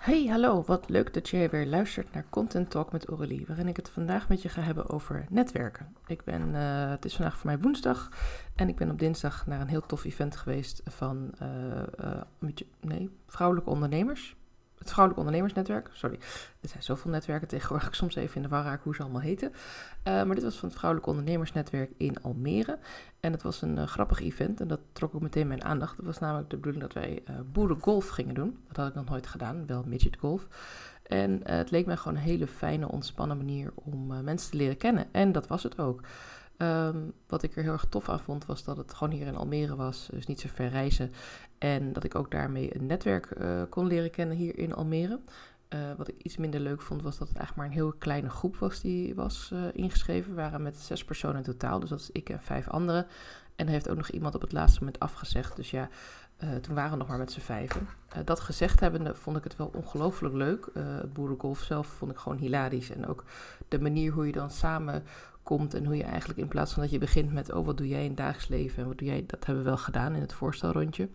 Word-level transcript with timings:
Hey, 0.00 0.26
hallo, 0.26 0.62
wat 0.66 0.88
leuk 0.88 1.14
dat 1.14 1.28
jij 1.28 1.50
weer 1.50 1.66
luistert 1.66 2.12
naar 2.12 2.24
Content 2.30 2.70
Talk 2.70 2.92
met 2.92 3.06
Aurélie, 3.06 3.44
waarin 3.46 3.68
ik 3.68 3.76
het 3.76 3.88
vandaag 3.88 4.28
met 4.28 4.42
je 4.42 4.48
ga 4.48 4.60
hebben 4.60 4.88
over 4.88 5.26
netwerken. 5.30 5.94
Ik 6.06 6.24
ben, 6.24 6.48
uh, 6.48 6.90
het 6.90 7.04
is 7.04 7.16
vandaag 7.16 7.36
voor 7.36 7.46
mij 7.46 7.58
woensdag 7.58 8.08
en 8.54 8.68
ik 8.68 8.76
ben 8.76 8.90
op 8.90 8.98
dinsdag 8.98 9.46
naar 9.46 9.60
een 9.60 9.68
heel 9.68 9.86
tof 9.86 10.04
event 10.04 10.36
geweest 10.36 10.82
van 10.84 11.30
uh, 11.42 11.48
uh, 12.00 12.20
nee, 12.80 13.10
vrouwelijke 13.26 13.70
ondernemers 13.70 14.36
het 14.80 14.90
Vrouwelijk 14.90 15.18
Ondernemersnetwerk. 15.18 15.90
Sorry, 15.92 16.18
er 16.60 16.68
zijn 16.68 16.82
zoveel 16.82 17.10
netwerken 17.10 17.48
tegenwoordig. 17.48 17.88
Ik 17.88 17.94
soms 17.94 18.14
even 18.14 18.36
in 18.36 18.42
de 18.42 18.48
war 18.48 18.64
raak 18.64 18.82
hoe 18.82 18.94
ze 18.94 19.02
allemaal 19.02 19.20
heten. 19.20 19.50
Uh, 19.50 19.56
maar 20.04 20.34
dit 20.34 20.44
was 20.44 20.56
van 20.56 20.68
het 20.68 20.78
Vrouwelijk 20.78 21.10
Ondernemersnetwerk 21.10 21.90
in 21.96 22.22
Almere. 22.22 22.78
En 23.20 23.32
het 23.32 23.42
was 23.42 23.62
een 23.62 23.76
uh, 23.76 23.86
grappig 23.86 24.20
event 24.20 24.60
en 24.60 24.68
dat 24.68 24.80
trok 24.92 25.14
ook 25.14 25.20
meteen 25.20 25.46
mijn 25.48 25.64
aandacht. 25.64 25.96
Het 25.96 26.06
was 26.06 26.18
namelijk 26.18 26.50
de 26.50 26.56
bedoeling 26.56 26.82
dat 26.82 26.92
wij 26.92 27.22
uh, 27.30 27.36
boerengolf 27.52 28.08
gingen 28.08 28.34
doen. 28.34 28.58
Dat 28.66 28.76
had 28.76 28.88
ik 28.88 28.94
nog 28.94 29.08
nooit 29.08 29.26
gedaan, 29.26 29.66
wel 29.66 29.84
midget 29.86 30.16
golf. 30.18 30.46
En 31.02 31.40
het 31.44 31.70
leek 31.70 31.86
mij 31.86 31.96
gewoon 31.96 32.16
een 32.16 32.22
hele 32.22 32.46
fijne, 32.46 32.88
ontspannen 32.88 33.36
manier 33.36 33.72
om 33.74 34.24
mensen 34.24 34.50
te 34.50 34.56
leren 34.56 34.76
kennen. 34.76 35.06
En 35.12 35.32
dat 35.32 35.46
was 35.46 35.62
het 35.62 35.78
ook. 35.78 36.00
Um, 36.62 37.12
wat 37.26 37.42
ik 37.42 37.56
er 37.56 37.62
heel 37.62 37.72
erg 37.72 37.86
tof 37.88 38.08
aan 38.08 38.20
vond, 38.20 38.46
was 38.46 38.64
dat 38.64 38.76
het 38.76 38.94
gewoon 38.94 39.12
hier 39.12 39.26
in 39.26 39.36
Almere 39.36 39.76
was, 39.76 40.08
dus 40.12 40.26
niet 40.26 40.40
zo 40.40 40.48
ver 40.54 40.68
reizen. 40.68 41.12
En 41.58 41.92
dat 41.92 42.04
ik 42.04 42.14
ook 42.14 42.30
daarmee 42.30 42.76
een 42.76 42.86
netwerk 42.86 43.34
uh, 43.38 43.62
kon 43.68 43.86
leren 43.86 44.10
kennen 44.10 44.36
hier 44.36 44.58
in 44.58 44.74
Almere. 44.74 45.20
Uh, 45.74 45.80
wat 45.96 46.08
ik 46.08 46.14
iets 46.22 46.36
minder 46.36 46.60
leuk 46.60 46.82
vond, 46.82 47.02
was 47.02 47.18
dat 47.18 47.28
het 47.28 47.36
eigenlijk 47.36 47.56
maar 47.56 47.76
een 47.76 47.82
heel 47.82 47.98
kleine 47.98 48.28
groep 48.28 48.56
was 48.56 48.80
die 48.80 49.14
was 49.14 49.50
uh, 49.52 49.60
ingeschreven. 49.72 50.30
We 50.30 50.40
waren 50.40 50.62
met 50.62 50.76
zes 50.76 51.04
personen 51.04 51.36
in 51.36 51.42
totaal, 51.42 51.80
dus 51.80 51.88
dat 51.88 52.00
is 52.00 52.10
ik 52.10 52.28
en 52.28 52.42
vijf 52.42 52.68
anderen. 52.68 53.06
En 53.56 53.66
heeft 53.66 53.88
ook 53.88 53.96
nog 53.96 54.10
iemand 54.10 54.34
op 54.34 54.40
het 54.40 54.52
laatste 54.52 54.78
moment 54.78 54.98
afgezegd. 54.98 55.56
Dus 55.56 55.70
ja, 55.70 55.88
toen 56.60 56.74
waren 56.74 56.90
we 56.90 56.96
nog 56.96 57.08
maar 57.08 57.18
met 57.18 57.32
z'n 57.32 57.40
vijven. 57.40 57.88
Dat 58.24 58.40
gezegd 58.40 58.80
hebbende 58.80 59.14
vond 59.14 59.36
ik 59.36 59.44
het 59.44 59.56
wel 59.56 59.70
ongelooflijk 59.74 60.34
leuk. 60.34 60.68
Uh, 60.74 60.84
boerengolf 61.12 61.60
zelf 61.60 61.86
vond 61.86 62.10
ik 62.10 62.18
gewoon 62.18 62.38
hilarisch. 62.38 62.90
En 62.90 63.06
ook 63.06 63.24
de 63.68 63.80
manier 63.80 64.12
hoe 64.12 64.26
je 64.26 64.32
dan 64.32 64.50
samen 64.50 65.02
komt 65.42 65.74
en 65.74 65.84
hoe 65.84 65.96
je 65.96 66.02
eigenlijk 66.04 66.38
in 66.38 66.48
plaats 66.48 66.72
van 66.72 66.82
dat 66.82 66.92
je 66.92 66.98
begint 66.98 67.32
met, 67.32 67.52
oh 67.52 67.66
wat 67.66 67.76
doe 67.76 67.88
jij 67.88 68.02
in 68.02 68.08
het 68.08 68.16
dagelijks 68.16 68.48
leven 68.48 68.82
en 68.82 68.88
wat 68.88 68.98
doe 68.98 69.08
jij, 69.08 69.24
dat 69.26 69.46
hebben 69.46 69.64
we 69.64 69.70
wel 69.70 69.78
gedaan 69.78 70.14
in 70.14 70.20
het 70.20 70.32
voorstelrondje. 70.32 71.08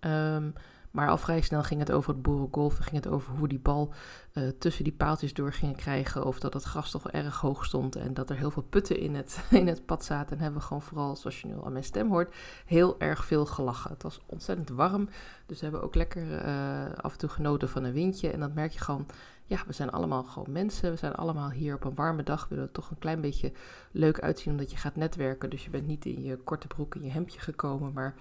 Um, 0.00 0.52
maar 0.96 1.08
al 1.08 1.18
vrij 1.18 1.40
snel 1.40 1.62
ging 1.62 1.80
het 1.80 1.92
over 1.92 2.12
het 2.12 2.22
boerengolf, 2.22 2.76
ging 2.76 3.04
het 3.04 3.08
over 3.08 3.34
hoe 3.34 3.48
die 3.48 3.58
bal 3.58 3.92
uh, 4.32 4.48
tussen 4.58 4.84
die 4.84 4.92
paaltjes 4.92 5.34
door 5.34 5.52
gingen 5.52 5.76
krijgen, 5.76 6.24
of 6.24 6.38
dat 6.38 6.54
het 6.54 6.62
gras 6.62 6.90
toch 6.90 7.10
erg 7.10 7.40
hoog 7.40 7.64
stond 7.64 7.96
en 7.96 8.14
dat 8.14 8.30
er 8.30 8.36
heel 8.36 8.50
veel 8.50 8.62
putten 8.62 8.98
in 8.98 9.14
het, 9.14 9.44
in 9.50 9.66
het 9.66 9.86
pad 9.86 10.04
zaten. 10.04 10.36
En 10.36 10.42
hebben 10.42 10.60
we 10.60 10.66
gewoon 10.66 10.82
vooral, 10.82 11.16
zoals 11.16 11.40
je 11.40 11.46
nu 11.46 11.54
aan 11.64 11.72
mijn 11.72 11.84
stem 11.84 12.08
hoort, 12.10 12.34
heel 12.66 13.00
erg 13.00 13.24
veel 13.24 13.46
gelachen. 13.46 13.90
Het 13.90 14.02
was 14.02 14.20
ontzettend 14.26 14.68
warm, 14.68 15.08
dus 15.46 15.58
we 15.58 15.62
hebben 15.62 15.82
ook 15.82 15.94
lekker 15.94 16.46
uh, 16.46 16.84
af 16.96 17.12
en 17.12 17.18
toe 17.18 17.28
genoten 17.28 17.68
van 17.68 17.84
een 17.84 17.92
windje. 17.92 18.30
En 18.30 18.40
dan 18.40 18.52
merk 18.54 18.72
je 18.72 18.80
gewoon, 18.80 19.06
ja, 19.44 19.58
we 19.66 19.72
zijn 19.72 19.90
allemaal 19.90 20.24
gewoon 20.24 20.52
mensen. 20.52 20.90
We 20.90 20.96
zijn 20.96 21.14
allemaal 21.14 21.50
hier 21.50 21.74
op 21.74 21.84
een 21.84 21.94
warme 21.94 22.22
dag. 22.22 22.48
willen 22.48 22.64
het 22.64 22.74
toch 22.74 22.90
een 22.90 22.98
klein 22.98 23.20
beetje 23.20 23.52
leuk 23.90 24.20
uitzien 24.20 24.52
omdat 24.52 24.70
je 24.70 24.76
gaat 24.76 24.96
netwerken. 24.96 25.50
Dus 25.50 25.64
je 25.64 25.70
bent 25.70 25.86
niet 25.86 26.04
in 26.04 26.22
je 26.22 26.36
korte 26.36 26.66
broek 26.66 26.94
en 26.94 27.02
je 27.02 27.10
hemdje 27.10 27.40
gekomen, 27.40 27.92
maar 27.92 28.14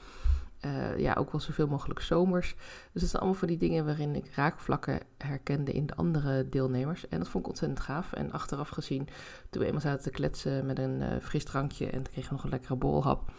uh, 0.62 0.98
ja, 0.98 1.14
ook 1.14 1.32
wel 1.32 1.42
zoveel 1.42 1.68
mogelijk 1.68 2.00
zomers. 2.00 2.56
Dus 2.92 3.02
dat 3.02 3.10
zijn 3.10 3.22
allemaal 3.22 3.40
van 3.40 3.48
die 3.48 3.58
dingen 3.58 3.86
waarin 3.86 4.16
ik 4.16 4.32
raakvlakken 4.36 5.00
herkende 5.18 5.72
in 5.72 5.86
de 5.86 5.96
andere 5.96 6.50
deelnemers. 6.50 7.08
En 7.08 7.18
dat 7.20 7.28
vond 7.28 7.44
ik 7.44 7.50
ontzettend 7.50 7.80
gaaf. 7.80 8.14
En 8.14 8.32
achteraf 8.32 8.70
gezien, 8.70 9.08
toen 9.50 9.62
we 9.62 9.68
eenmaal 9.68 9.82
zaten 9.82 10.04
te 10.04 10.10
kletsen 10.10 10.66
met 10.66 10.80
een 10.80 11.02
uh, 11.02 11.08
fris 11.22 11.44
drankje 11.44 11.90
en 11.90 12.04
kregen 12.04 12.30
we 12.30 12.36
nog 12.36 12.44
een 12.44 12.50
lekkere 12.50 12.76
bolhap, 12.76 13.32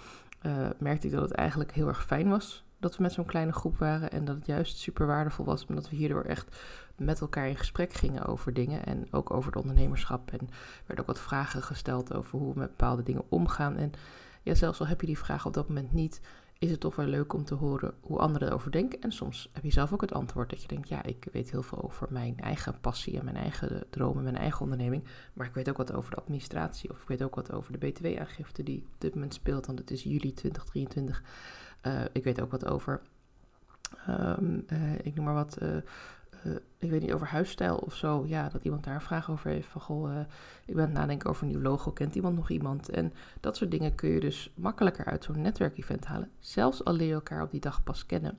uh, 0.43 0.69
merkte 0.79 1.07
ik 1.07 1.13
dat 1.13 1.23
het 1.23 1.33
eigenlijk 1.33 1.73
heel 1.73 1.89
erg 1.89 2.05
fijn 2.05 2.29
was 2.29 2.67
dat 2.79 2.97
we 2.97 3.03
met 3.03 3.13
zo'n 3.13 3.25
kleine 3.25 3.53
groep 3.53 3.79
waren. 3.79 4.11
En 4.11 4.25
dat 4.25 4.37
het 4.37 4.47
juist 4.47 4.79
super 4.79 5.07
waardevol 5.07 5.45
was, 5.45 5.67
omdat 5.67 5.91
we 5.91 5.97
hierdoor 5.97 6.23
echt 6.23 6.57
met 6.97 7.21
elkaar 7.21 7.49
in 7.49 7.57
gesprek 7.57 7.93
gingen 7.93 8.27
over 8.27 8.55
dingen. 8.55 8.85
En 8.85 9.07
ook 9.11 9.31
over 9.31 9.53
het 9.53 9.61
ondernemerschap. 9.61 10.31
En 10.31 10.41
er 10.41 10.47
werden 10.87 11.05
ook 11.05 11.15
wat 11.15 11.25
vragen 11.25 11.63
gesteld 11.63 12.15
over 12.15 12.39
hoe 12.39 12.53
we 12.53 12.59
met 12.59 12.69
bepaalde 12.69 13.03
dingen 13.03 13.25
omgaan. 13.29 13.77
En 13.77 13.93
ja, 14.43 14.55
zelfs 14.55 14.81
al 14.81 14.87
heb 14.87 15.01
je 15.01 15.07
die 15.07 15.19
vraag 15.19 15.47
op 15.47 15.55
dat 15.55 15.69
moment 15.69 15.93
niet, 15.93 16.21
is 16.59 16.71
het 16.71 16.81
toch 16.81 16.97
wel 16.97 17.07
leuk 17.07 17.33
om 17.33 17.45
te 17.45 17.55
horen 17.55 17.95
hoe 18.01 18.19
anderen 18.19 18.49
erover 18.49 18.71
denken. 18.71 19.01
En 19.01 19.13
soms 19.13 19.51
heb 19.53 19.65
je 19.65 19.71
zelf 19.71 19.93
ook 19.93 20.01
het 20.01 20.13
antwoord 20.13 20.51
dat 20.51 20.63
je 20.63 20.69
denkt, 20.69 20.89
ja, 20.89 21.03
ik 21.03 21.29
weet 21.33 21.51
heel 21.51 21.63
veel 21.63 21.83
over 21.83 22.07
mijn 22.11 22.39
eigen 22.39 22.81
passie 22.81 23.19
en 23.19 23.25
mijn 23.25 23.37
eigen 23.37 23.85
dromen, 23.91 24.23
mijn 24.23 24.37
eigen 24.37 24.61
onderneming. 24.61 25.05
Maar 25.33 25.47
ik 25.47 25.55
weet 25.55 25.69
ook 25.69 25.77
wat 25.77 25.93
over 25.93 26.11
de 26.11 26.21
administratie 26.21 26.91
of 26.91 27.03
ik 27.03 27.09
weet 27.09 27.23
ook 27.23 27.35
wat 27.35 27.53
over 27.53 27.79
de 27.79 27.87
btw-aangifte 27.87 28.63
die 28.63 28.79
op 28.79 29.01
dit 29.01 29.15
moment 29.15 29.35
speelt, 29.35 29.67
want 29.67 29.79
het 29.79 29.91
is 29.91 30.03
juli 30.03 30.33
2023. 30.33 31.23
Uh, 31.83 32.01
ik 32.13 32.25
weet 32.25 32.41
ook 32.41 32.51
wat 32.51 32.67
over, 32.67 33.01
um, 34.09 34.65
uh, 34.69 34.95
ik 35.03 35.15
noem 35.15 35.25
maar 35.25 35.35
wat, 35.35 35.59
uh, 35.63 35.77
ik 36.79 36.91
weet 36.91 37.01
niet, 37.01 37.13
over 37.13 37.27
huisstijl 37.27 37.77
of 37.77 37.95
zo. 37.95 38.25
Ja, 38.27 38.49
dat 38.49 38.65
iemand 38.65 38.85
daar 38.85 38.95
een 38.95 39.01
vraag 39.01 39.31
over 39.31 39.51
heeft. 39.51 39.69
Van 39.69 39.81
goh, 39.81 40.11
uh, 40.11 40.21
ik 40.67 40.75
ben 40.75 40.85
aan 40.85 40.91
het 40.91 40.99
nadenken 40.99 41.31
over 41.31 41.43
een 41.43 41.49
nieuw 41.49 41.61
logo. 41.61 41.91
Kent 41.91 42.15
iemand 42.15 42.37
nog 42.37 42.51
iemand? 42.51 42.89
En 42.89 43.13
dat 43.41 43.57
soort 43.57 43.71
dingen 43.71 43.95
kun 43.95 44.09
je 44.09 44.21
dus 44.21 44.53
makkelijker 44.55 45.05
uit 45.05 45.25
zo'n 45.25 45.41
netwerkevent 45.41 46.07
halen. 46.07 46.31
Zelfs 46.39 46.85
al 46.85 46.93
leer 46.93 47.09
je 47.09 47.15
elkaar 47.15 47.43
op 47.43 47.51
die 47.51 47.61
dag 47.61 47.83
pas 47.83 48.07
kennen. 48.07 48.39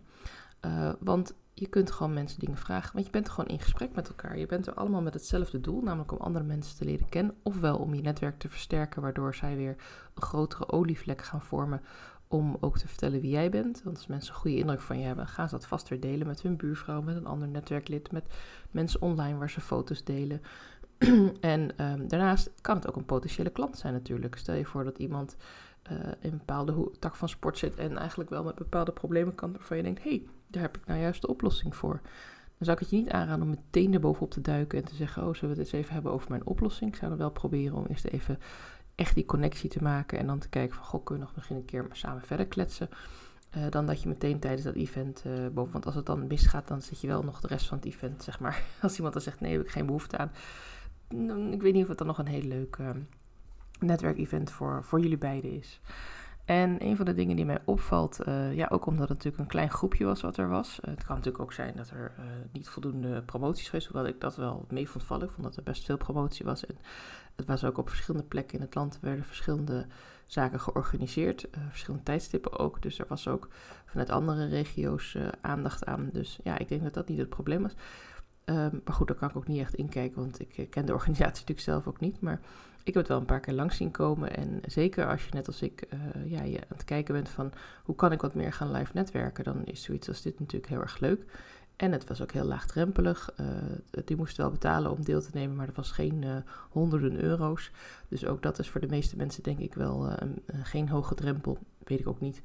Uh, 0.66 0.91
want 1.00 1.34
je 1.53 1.68
kunt 1.68 1.91
gewoon 1.91 2.13
mensen 2.13 2.40
dingen 2.40 2.57
vragen. 2.57 2.94
Want 2.94 3.06
je 3.06 3.12
bent 3.12 3.29
gewoon 3.29 3.50
in 3.50 3.59
gesprek 3.59 3.95
met 3.95 4.07
elkaar. 4.07 4.38
Je 4.38 4.45
bent 4.45 4.68
er 4.68 4.74
allemaal 4.74 5.01
met 5.01 5.13
hetzelfde 5.13 5.62
doel, 5.62 5.81
namelijk 5.81 6.12
om 6.12 6.18
andere 6.18 6.45
mensen 6.45 6.78
te 6.78 6.85
leren 6.85 7.09
kennen. 7.09 7.35
Ofwel 7.44 7.78
om 7.78 7.94
je 7.94 8.01
netwerk 8.01 8.39
te 8.39 8.50
versterken, 8.50 9.01
waardoor 9.01 9.35
zij 9.35 9.56
weer 9.56 9.75
een 10.13 10.22
grotere 10.22 10.72
olievlek 10.72 11.22
gaan 11.22 11.41
vormen 11.41 11.81
om 12.27 12.57
ook 12.59 12.77
te 12.77 12.88
vertellen 12.88 13.21
wie 13.21 13.31
jij 13.31 13.49
bent. 13.49 13.83
Want 13.83 13.97
als 13.97 14.07
mensen 14.07 14.33
een 14.33 14.39
goede 14.39 14.57
indruk 14.57 14.81
van 14.81 14.99
je 14.99 15.05
hebben, 15.05 15.27
gaan 15.27 15.49
ze 15.49 15.55
dat 15.55 15.67
vast 15.67 15.89
weer 15.89 15.99
delen 15.99 16.27
met 16.27 16.41
hun 16.41 16.55
buurvrouw, 16.55 17.01
met 17.01 17.15
een 17.15 17.25
ander 17.25 17.47
netwerklid, 17.47 18.11
met 18.11 18.25
mensen 18.71 19.01
online 19.01 19.38
waar 19.38 19.49
ze 19.49 19.61
foto's 19.61 20.03
delen. 20.03 20.41
en 21.41 21.61
um, 21.61 22.07
daarnaast 22.07 22.51
kan 22.61 22.75
het 22.75 22.88
ook 22.88 22.95
een 22.95 23.05
potentiële 23.05 23.49
klant 23.49 23.77
zijn 23.77 23.93
natuurlijk. 23.93 24.35
Stel 24.35 24.55
je 24.55 24.65
voor 24.65 24.83
dat 24.83 24.97
iemand 24.97 25.35
uh, 25.91 25.97
in 26.19 26.31
een 26.31 26.38
bepaalde 26.38 26.91
tak 26.99 27.15
van 27.15 27.29
sport 27.29 27.57
zit 27.57 27.75
en 27.75 27.97
eigenlijk 27.97 28.29
wel 28.29 28.44
met 28.44 28.55
bepaalde 28.55 28.91
problemen 28.91 29.35
kan, 29.35 29.51
waarvan 29.51 29.77
je 29.77 29.83
denkt, 29.83 30.03
hé, 30.03 30.09
hey, 30.09 30.27
daar 30.47 30.61
heb 30.61 30.77
ik 30.77 30.85
nou 30.85 30.99
juist 30.99 31.21
de 31.21 31.27
oplossing 31.27 31.75
voor. 31.75 31.99
Dan 32.57 32.65
zou 32.65 32.71
ik 32.71 32.79
het 32.79 32.89
je 32.89 32.95
niet 32.95 33.09
aanraden 33.09 33.44
om 33.44 33.49
meteen 33.49 33.94
erbovenop 33.94 34.31
te 34.31 34.41
duiken 34.41 34.79
en 34.79 34.85
te 34.85 34.95
zeggen, 34.95 35.27
oh, 35.27 35.33
zullen 35.33 35.55
we 35.55 35.61
het 35.61 35.73
eens 35.73 35.81
even 35.81 35.94
hebben 35.94 36.11
over 36.11 36.29
mijn 36.29 36.45
oplossing? 36.45 36.89
Ik 36.89 36.95
zou 36.95 37.09
dan 37.09 37.19
wel 37.19 37.31
proberen 37.31 37.77
om 37.77 37.85
eerst 37.85 38.05
even 38.05 38.39
echt 38.97 39.16
die 39.16 39.25
connectie 39.25 39.69
te 39.69 39.84
maken 39.84 40.19
en 40.19 40.28
dan 40.28 40.40
te 40.40 40.50
kijken 40.50 40.75
van, 40.75 40.85
goh, 40.85 41.03
kunnen 41.03 41.24
we 41.24 41.30
nog 41.30 41.35
misschien 41.35 41.58
een 41.58 41.66
keer 41.66 41.88
samen 41.91 42.22
verder 42.22 42.46
kletsen. 42.46 42.90
Uh, 43.58 43.63
dan 43.69 43.85
dat 43.85 44.02
je 44.02 44.08
meteen 44.08 44.40
tijdens 44.40 44.63
dat 44.63 44.75
event 44.75 45.24
uh, 45.28 45.47
boven. 45.47 45.72
Want 45.72 45.85
als 45.85 45.96
het 45.96 46.06
dan 46.06 46.28
misgaat, 46.28 46.68
dan 46.68 46.81
zit 46.81 47.02
je 47.02 47.07
wel 47.07 47.24
nog 47.24 47.40
de 47.40 47.47
rest 47.47 47.68
van 47.68 47.78
het 47.78 47.88
event, 47.88 48.24
zeg 48.24 48.40
maar. 48.40 48.62
Als 48.81 48.96
iemand 48.96 49.13
dan 49.13 49.22
zegt, 49.22 49.40
nee, 49.40 49.52
heb 49.52 49.62
ik 49.62 49.72
geen 49.72 49.86
behoefte 49.86 50.18
aan. 50.18 50.31
Dan, 51.07 51.53
ik 51.53 51.62
weet 51.62 51.74
niet 51.74 51.81
of 51.81 51.90
het 51.90 51.97
dan 51.97 52.07
nog 52.07 52.18
een 52.18 52.28
heel 52.28 52.41
leuk 52.41 52.78
uh, 52.78 52.90
netwerkevent 53.80 54.52
voor, 54.52 54.84
voor 54.84 55.00
jullie 55.00 55.18
beiden 55.18 55.52
is. 55.52 55.80
En 56.47 56.84
een 56.85 56.96
van 56.96 57.06
de 57.06 57.13
dingen 57.13 57.35
die 57.35 57.46
mij 57.46 57.62
opvalt, 57.66 58.19
uh, 58.28 58.56
ja, 58.56 58.68
ook 58.72 58.85
omdat 58.85 59.09
het 59.09 59.18
natuurlijk 59.18 59.44
een 59.44 59.50
klein 59.50 59.69
groepje 59.69 60.06
was 60.06 60.22
wat 60.22 60.38
er 60.38 60.50
was. 60.50 60.80
Uh, 60.80 60.91
het 60.91 61.03
kan 61.03 61.16
natuurlijk 61.16 61.44
ook 61.44 61.53
zijn 61.53 61.74
dat 61.75 61.90
er 61.90 62.12
uh, 62.19 62.25
niet 62.52 62.69
voldoende 62.69 63.22
promoties 63.22 63.69
geweest, 63.69 63.88
hoewel 63.88 64.08
ik 64.08 64.22
dat 64.22 64.35
wel 64.35 64.66
mee 64.69 64.90
vond 64.90 65.03
vallen. 65.03 65.25
Ik 65.25 65.31
vond 65.31 65.47
dat 65.47 65.56
er 65.56 65.63
best 65.63 65.86
veel 65.86 65.97
promotie 65.97 66.46
was. 66.46 66.66
En 66.66 66.78
het 67.36 67.46
was 67.46 67.63
ook 67.63 67.78
op 67.78 67.90
verschillende 67.90 68.28
plekken 68.28 68.57
in 68.57 68.63
het 68.63 68.75
land 68.75 68.97
werden 69.02 69.25
verschillende 69.25 69.86
zaken 70.25 70.59
georganiseerd, 70.59 71.47
verschillende 71.69 72.06
tijdstippen 72.06 72.59
ook. 72.59 72.81
Dus 72.81 73.00
er 73.00 73.06
was 73.07 73.28
ook 73.28 73.47
vanuit 73.86 74.09
andere 74.09 74.46
regio's 74.46 75.18
aandacht 75.41 75.86
aan. 75.86 76.09
Dus 76.13 76.40
ja, 76.44 76.57
ik 76.57 76.68
denk 76.68 76.84
dat 76.84 76.94
dat 76.94 77.07
niet 77.07 77.19
het 77.19 77.30
probleem 77.30 77.62
was. 77.62 77.75
Um, 78.50 78.81
maar 78.84 78.94
goed, 78.94 79.08
daar 79.08 79.18
kan 79.18 79.30
ik 79.30 79.35
ook 79.35 79.47
niet 79.47 79.59
echt 79.59 79.74
inkijken, 79.74 80.22
want 80.22 80.40
ik 80.40 80.68
ken 80.69 80.85
de 80.85 80.94
organisatie 81.00 81.34
natuurlijk 81.34 81.59
zelf 81.59 81.88
ook 81.88 82.00
niet. 82.00 82.22
Maar 82.22 82.40
ik 82.84 82.94
heb 82.94 82.96
het 82.96 83.08
wel 83.08 83.18
een 83.18 83.25
paar 83.25 83.40
keer 83.40 83.53
langs 83.53 83.78
zien 83.78 83.91
komen. 83.91 84.35
En 84.35 84.62
zeker 84.66 85.08
als 85.08 85.24
je 85.25 85.30
net 85.34 85.47
als 85.47 85.62
ik 85.62 85.88
uh, 85.94 86.31
ja, 86.31 86.44
je 86.44 86.57
aan 86.57 86.66
het 86.68 86.84
kijken 86.84 87.13
bent 87.13 87.30
van 87.30 87.52
hoe 87.84 87.96
kan 87.96 88.12
ik 88.12 88.22
wat 88.22 88.34
meer 88.34 88.53
gaan 88.53 88.72
live 88.72 88.91
netwerken, 88.94 89.44
dan 89.44 89.66
is 89.66 89.84
zoiets 89.84 90.07
als 90.07 90.22
dit 90.22 90.40
natuurlijk 90.40 90.72
heel 90.72 90.81
erg 90.81 91.00
leuk. 91.00 91.25
En 91.75 91.91
het 91.91 92.07
was 92.07 92.22
ook 92.22 92.31
heel 92.31 92.46
laagdrempelig. 92.46 93.34
Uh, 93.40 93.47
die 94.06 94.18
moesten 94.18 94.42
wel 94.42 94.51
betalen 94.51 94.92
om 94.92 95.04
deel 95.04 95.21
te 95.21 95.30
nemen, 95.33 95.56
maar 95.56 95.66
dat 95.66 95.75
was 95.75 95.92
geen 95.92 96.44
honderden 96.69 97.24
euro's. 97.24 97.71
Dus 98.07 98.25
ook 98.25 98.42
dat 98.42 98.60
is 98.60 98.69
voor 98.69 98.81
de 98.81 98.88
meeste 98.88 99.18
mensen 99.18 99.44
denk 99.44 99.60
ik 99.60 99.74
wel 99.74 100.12
geen 100.63 100.89
hoge 100.89 101.16
drempel. 101.16 101.57
Weet 101.83 102.00
ik 102.00 102.07
ook 102.07 102.19
niet. 102.19 102.42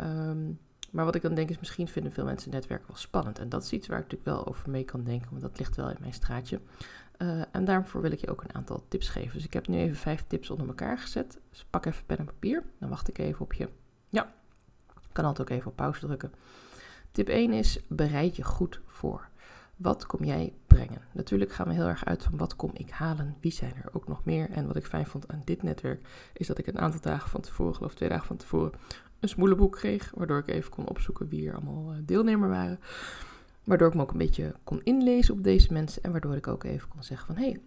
Um, 0.00 0.58
maar 0.90 1.04
wat 1.04 1.14
ik 1.14 1.22
dan 1.22 1.34
denk 1.34 1.50
is, 1.50 1.58
misschien 1.58 1.88
vinden 1.88 2.12
veel 2.12 2.24
mensen 2.24 2.50
netwerk 2.50 2.86
wel 2.86 2.96
spannend. 2.96 3.38
En 3.38 3.48
dat 3.48 3.62
is 3.62 3.72
iets 3.72 3.86
waar 3.86 3.98
ik 3.98 4.04
natuurlijk 4.04 4.30
wel 4.30 4.46
over 4.46 4.70
mee 4.70 4.84
kan 4.84 5.04
denken, 5.04 5.30
want 5.30 5.42
dat 5.42 5.58
ligt 5.58 5.76
wel 5.76 5.90
in 5.90 5.96
mijn 6.00 6.12
straatje. 6.12 6.60
Uh, 7.18 7.42
en 7.52 7.64
daarvoor 7.64 8.02
wil 8.02 8.12
ik 8.12 8.20
je 8.20 8.30
ook 8.30 8.42
een 8.42 8.54
aantal 8.54 8.84
tips 8.88 9.08
geven. 9.08 9.32
Dus 9.32 9.44
ik 9.44 9.52
heb 9.52 9.68
nu 9.68 9.78
even 9.78 9.96
vijf 9.96 10.24
tips 10.26 10.50
onder 10.50 10.66
elkaar 10.66 10.98
gezet. 10.98 11.38
Dus 11.50 11.66
pak 11.70 11.86
even 11.86 12.06
pen 12.06 12.18
en 12.18 12.24
papier. 12.24 12.64
Dan 12.78 12.88
wacht 12.88 13.08
ik 13.08 13.18
even 13.18 13.40
op 13.40 13.52
je. 13.52 13.68
Ja, 14.08 14.32
kan 15.12 15.24
altijd 15.24 15.50
ook 15.50 15.56
even 15.56 15.70
op 15.70 15.76
pauze 15.76 16.00
drukken. 16.00 16.32
Tip 17.12 17.28
1 17.28 17.52
is, 17.52 17.80
bereid 17.88 18.36
je 18.36 18.44
goed 18.44 18.80
voor. 18.86 19.28
Wat 19.76 20.06
kom 20.06 20.24
jij 20.24 20.54
brengen? 20.66 21.02
Natuurlijk 21.12 21.52
gaan 21.52 21.68
we 21.68 21.74
heel 21.74 21.86
erg 21.86 22.04
uit 22.04 22.22
van 22.22 22.36
wat 22.36 22.56
kom 22.56 22.70
ik 22.74 22.90
halen, 22.90 23.36
wie 23.40 23.52
zijn 23.52 23.74
er 23.74 23.94
ook 23.94 24.08
nog 24.08 24.24
meer. 24.24 24.50
En 24.50 24.66
wat 24.66 24.76
ik 24.76 24.86
fijn 24.86 25.06
vond 25.06 25.28
aan 25.28 25.42
dit 25.44 25.62
netwerk 25.62 26.08
is 26.32 26.46
dat 26.46 26.58
ik 26.58 26.66
een 26.66 26.78
aantal 26.78 27.00
dagen 27.00 27.30
van 27.30 27.40
tevoren, 27.40 27.74
geloof 27.74 27.94
twee 27.94 28.08
dagen 28.08 28.26
van 28.26 28.36
tevoren, 28.36 28.72
een 29.20 29.28
smoelenboek 29.28 29.72
kreeg. 29.72 30.12
Waardoor 30.14 30.38
ik 30.38 30.48
even 30.48 30.70
kon 30.70 30.88
opzoeken 30.88 31.28
wie 31.28 31.48
er 31.48 31.54
allemaal 31.54 31.92
eh, 31.92 31.98
deelnemer 32.02 32.48
waren. 32.48 32.80
Waardoor 33.64 33.88
ik 33.88 33.94
me 33.94 34.02
ook 34.02 34.10
een 34.10 34.18
beetje 34.18 34.54
kon 34.64 34.80
inlezen 34.82 35.34
op 35.34 35.42
deze 35.42 35.72
mensen 35.72 36.02
en 36.02 36.10
waardoor 36.10 36.36
ik 36.36 36.46
ook 36.46 36.64
even 36.64 36.88
kon 36.88 37.02
zeggen 37.02 37.26
van 37.26 37.36
hé, 37.36 37.50
hey, 37.50 37.60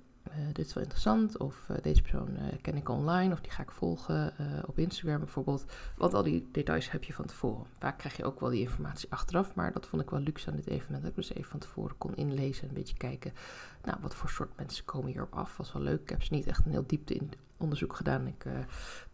dit 0.54 0.66
is 0.66 0.74
wel 0.74 0.84
interessant. 0.84 1.38
Of 1.38 1.68
uh, 1.72 1.78
deze 1.82 2.02
persoon 2.02 2.30
uh, 2.30 2.42
ken 2.62 2.76
ik 2.76 2.90
online 2.90 3.34
of 3.34 3.42
die 3.42 3.52
ga 3.52 3.64
ik 3.64 3.72
volgen 3.72 4.34
op 4.66 4.80
Instagram 4.80 5.20
bijvoorbeeld. 5.20 5.66
Want 5.98 6.14
al 6.14 6.24
die 6.24 6.50
details 6.52 6.92
heb 6.92 7.04
je 7.04 7.14
van 7.14 7.26
tevoren. 7.26 7.66
Vaak 7.80 7.98
krijg 7.98 8.18
je 8.18 8.26
ook 8.26 8.40
wel 8.40 8.50
die 8.50 8.62
informatie 8.62 9.12
achteraf, 9.12 9.56
maar 9.56 9.74
dat 9.74 9.86
vond 9.86 10.02
ik 10.02 10.10
wel 10.10 10.20
luxe 10.20 10.50
aan 10.50 10.56
dit 10.56 10.68
evenement. 10.68 11.02
Dat 11.02 11.12
ik 11.12 11.16
dus 11.16 11.34
even 11.34 11.50
van 11.50 11.60
tevoren 11.60 11.98
kon 11.98 12.16
inlezen 12.16 12.64
en 12.64 12.68
een 12.68 12.74
beetje 12.74 12.98
kijken, 12.98 13.34
nou, 13.84 13.98
wat 14.02 14.16
voor 14.16 14.30
soort 14.30 14.58
mensen 14.58 14.86
komen 14.86 15.12
hierop 15.12 15.34
af. 15.34 15.58
Was 15.58 15.74
wel 15.74 15.82
leuk. 15.82 16.02
Ik 16.02 16.10
heb 16.10 16.24
ze 16.24 16.34
niet 16.34 16.48
echt 16.48 16.66
een 16.66 16.72
heel 16.72 16.88
diepte 16.88 17.14
in 17.14 17.32
onderzoek 17.58 17.96
gedaan. 17.96 18.28
Ik, 18.28 18.46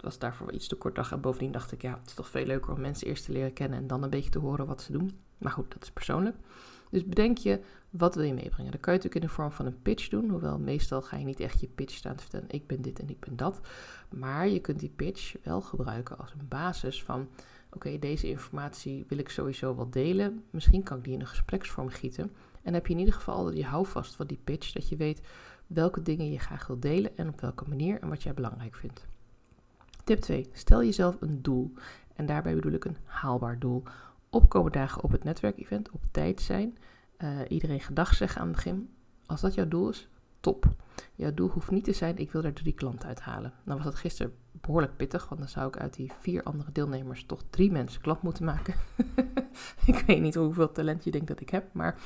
was 0.01 0.19
daarvoor 0.19 0.45
wel 0.45 0.55
iets 0.55 0.67
te 0.67 0.75
kort 0.75 0.95
dag. 0.95 1.11
En 1.11 1.21
bovendien 1.21 1.51
dacht 1.51 1.71
ik, 1.71 1.81
ja, 1.81 1.97
het 1.99 2.07
is 2.07 2.13
toch 2.13 2.29
veel 2.29 2.45
leuker 2.45 2.73
om 2.73 2.81
mensen 2.81 3.07
eerst 3.07 3.25
te 3.25 3.31
leren 3.31 3.53
kennen 3.53 3.79
en 3.79 3.87
dan 3.87 4.03
een 4.03 4.09
beetje 4.09 4.29
te 4.29 4.39
horen 4.39 4.65
wat 4.65 4.81
ze 4.81 4.91
doen. 4.91 5.19
Maar 5.37 5.51
goed, 5.51 5.73
dat 5.73 5.83
is 5.83 5.91
persoonlijk. 5.91 6.35
Dus 6.89 7.05
bedenk 7.05 7.37
je, 7.37 7.59
wat 7.89 8.15
wil 8.15 8.23
je 8.23 8.33
meebrengen? 8.33 8.71
Dat 8.71 8.81
kan 8.81 8.93
je 8.93 8.99
natuurlijk 8.99 9.15
in 9.15 9.21
de 9.21 9.35
vorm 9.35 9.51
van 9.51 9.65
een 9.65 9.81
pitch 9.81 10.07
doen, 10.07 10.29
hoewel 10.29 10.59
meestal 10.59 11.01
ga 11.01 11.17
je 11.17 11.25
niet 11.25 11.39
echt 11.39 11.59
je 11.59 11.67
pitch 11.67 11.93
staan 11.93 12.15
te 12.15 12.21
vertellen, 12.21 12.49
ik 12.49 12.67
ben 12.67 12.81
dit 12.81 12.99
en 12.99 13.09
ik 13.09 13.19
ben 13.19 13.35
dat. 13.35 13.61
Maar 14.09 14.47
je 14.47 14.59
kunt 14.59 14.79
die 14.79 14.93
pitch 14.95 15.35
wel 15.43 15.61
gebruiken 15.61 16.17
als 16.17 16.31
een 16.31 16.47
basis 16.47 17.03
van, 17.03 17.27
oké, 17.73 17.99
deze 17.99 18.29
informatie 18.29 19.05
wil 19.07 19.17
ik 19.17 19.29
sowieso 19.29 19.75
wel 19.75 19.89
delen. 19.89 20.43
Misschien 20.49 20.83
kan 20.83 20.97
ik 20.97 21.03
die 21.03 21.13
in 21.13 21.19
een 21.19 21.27
gespreksvorm 21.27 21.89
gieten. 21.89 22.31
En 22.61 22.73
heb 22.73 22.87
je 22.87 22.93
in 22.93 22.99
ieder 22.99 23.13
geval 23.13 23.35
al 23.35 23.51
die 23.51 23.65
houvast 23.65 24.15
van 24.15 24.27
die 24.27 24.39
pitch, 24.43 24.71
dat 24.71 24.89
je 24.89 24.95
weet 24.95 25.21
welke 25.67 26.01
dingen 26.01 26.31
je 26.31 26.39
graag 26.39 26.67
wil 26.67 26.79
delen 26.79 27.17
en 27.17 27.27
op 27.27 27.41
welke 27.41 27.65
manier 27.67 28.01
en 28.01 28.09
wat 28.09 28.23
jij 28.23 28.33
belangrijk 28.33 28.75
vindt. 28.75 29.07
Tip 30.03 30.19
2. 30.19 30.49
Stel 30.53 30.83
jezelf 30.83 31.21
een 31.21 31.41
doel. 31.41 31.73
En 32.15 32.25
daarbij 32.25 32.55
bedoel 32.55 32.71
ik 32.71 32.85
een 32.85 32.97
haalbaar 33.03 33.59
doel 33.59 33.83
opkomen 34.29 34.71
dagen 34.71 35.03
op 35.03 35.11
het 35.11 35.23
netwerkevent 35.23 35.91
op 35.91 36.01
tijd 36.11 36.41
zijn. 36.41 36.77
Uh, 37.17 37.39
iedereen 37.47 37.79
gedag 37.79 38.13
zeggen 38.13 38.41
aan 38.41 38.47
het 38.47 38.55
begin. 38.55 38.89
Als 39.25 39.41
dat 39.41 39.53
jouw 39.53 39.67
doel 39.67 39.89
is, 39.89 40.07
top. 40.39 40.65
Jouw 41.15 41.33
doel 41.33 41.49
hoeft 41.49 41.71
niet 41.71 41.83
te 41.83 41.93
zijn, 41.93 42.17
ik 42.17 42.31
wil 42.31 42.43
er 42.43 42.53
drie 42.53 42.73
klanten 42.73 43.07
uithalen. 43.07 43.53
Nou 43.63 43.77
was 43.77 43.87
dat 43.87 43.95
gisteren 43.95 44.33
behoorlijk 44.51 44.95
pittig, 44.95 45.29
want 45.29 45.41
dan 45.41 45.49
zou 45.49 45.67
ik 45.67 45.77
uit 45.77 45.93
die 45.93 46.11
vier 46.19 46.43
andere 46.43 46.71
deelnemers 46.71 47.25
toch 47.25 47.43
drie 47.49 47.71
mensen 47.71 48.01
klant 48.01 48.21
moeten 48.21 48.45
maken. 48.45 48.73
ik 49.85 50.03
weet 50.07 50.21
niet 50.21 50.35
hoeveel 50.35 50.71
talent 50.71 51.03
je 51.03 51.11
denkt 51.11 51.27
dat 51.27 51.41
ik 51.41 51.49
heb, 51.49 51.73
maar 51.73 51.99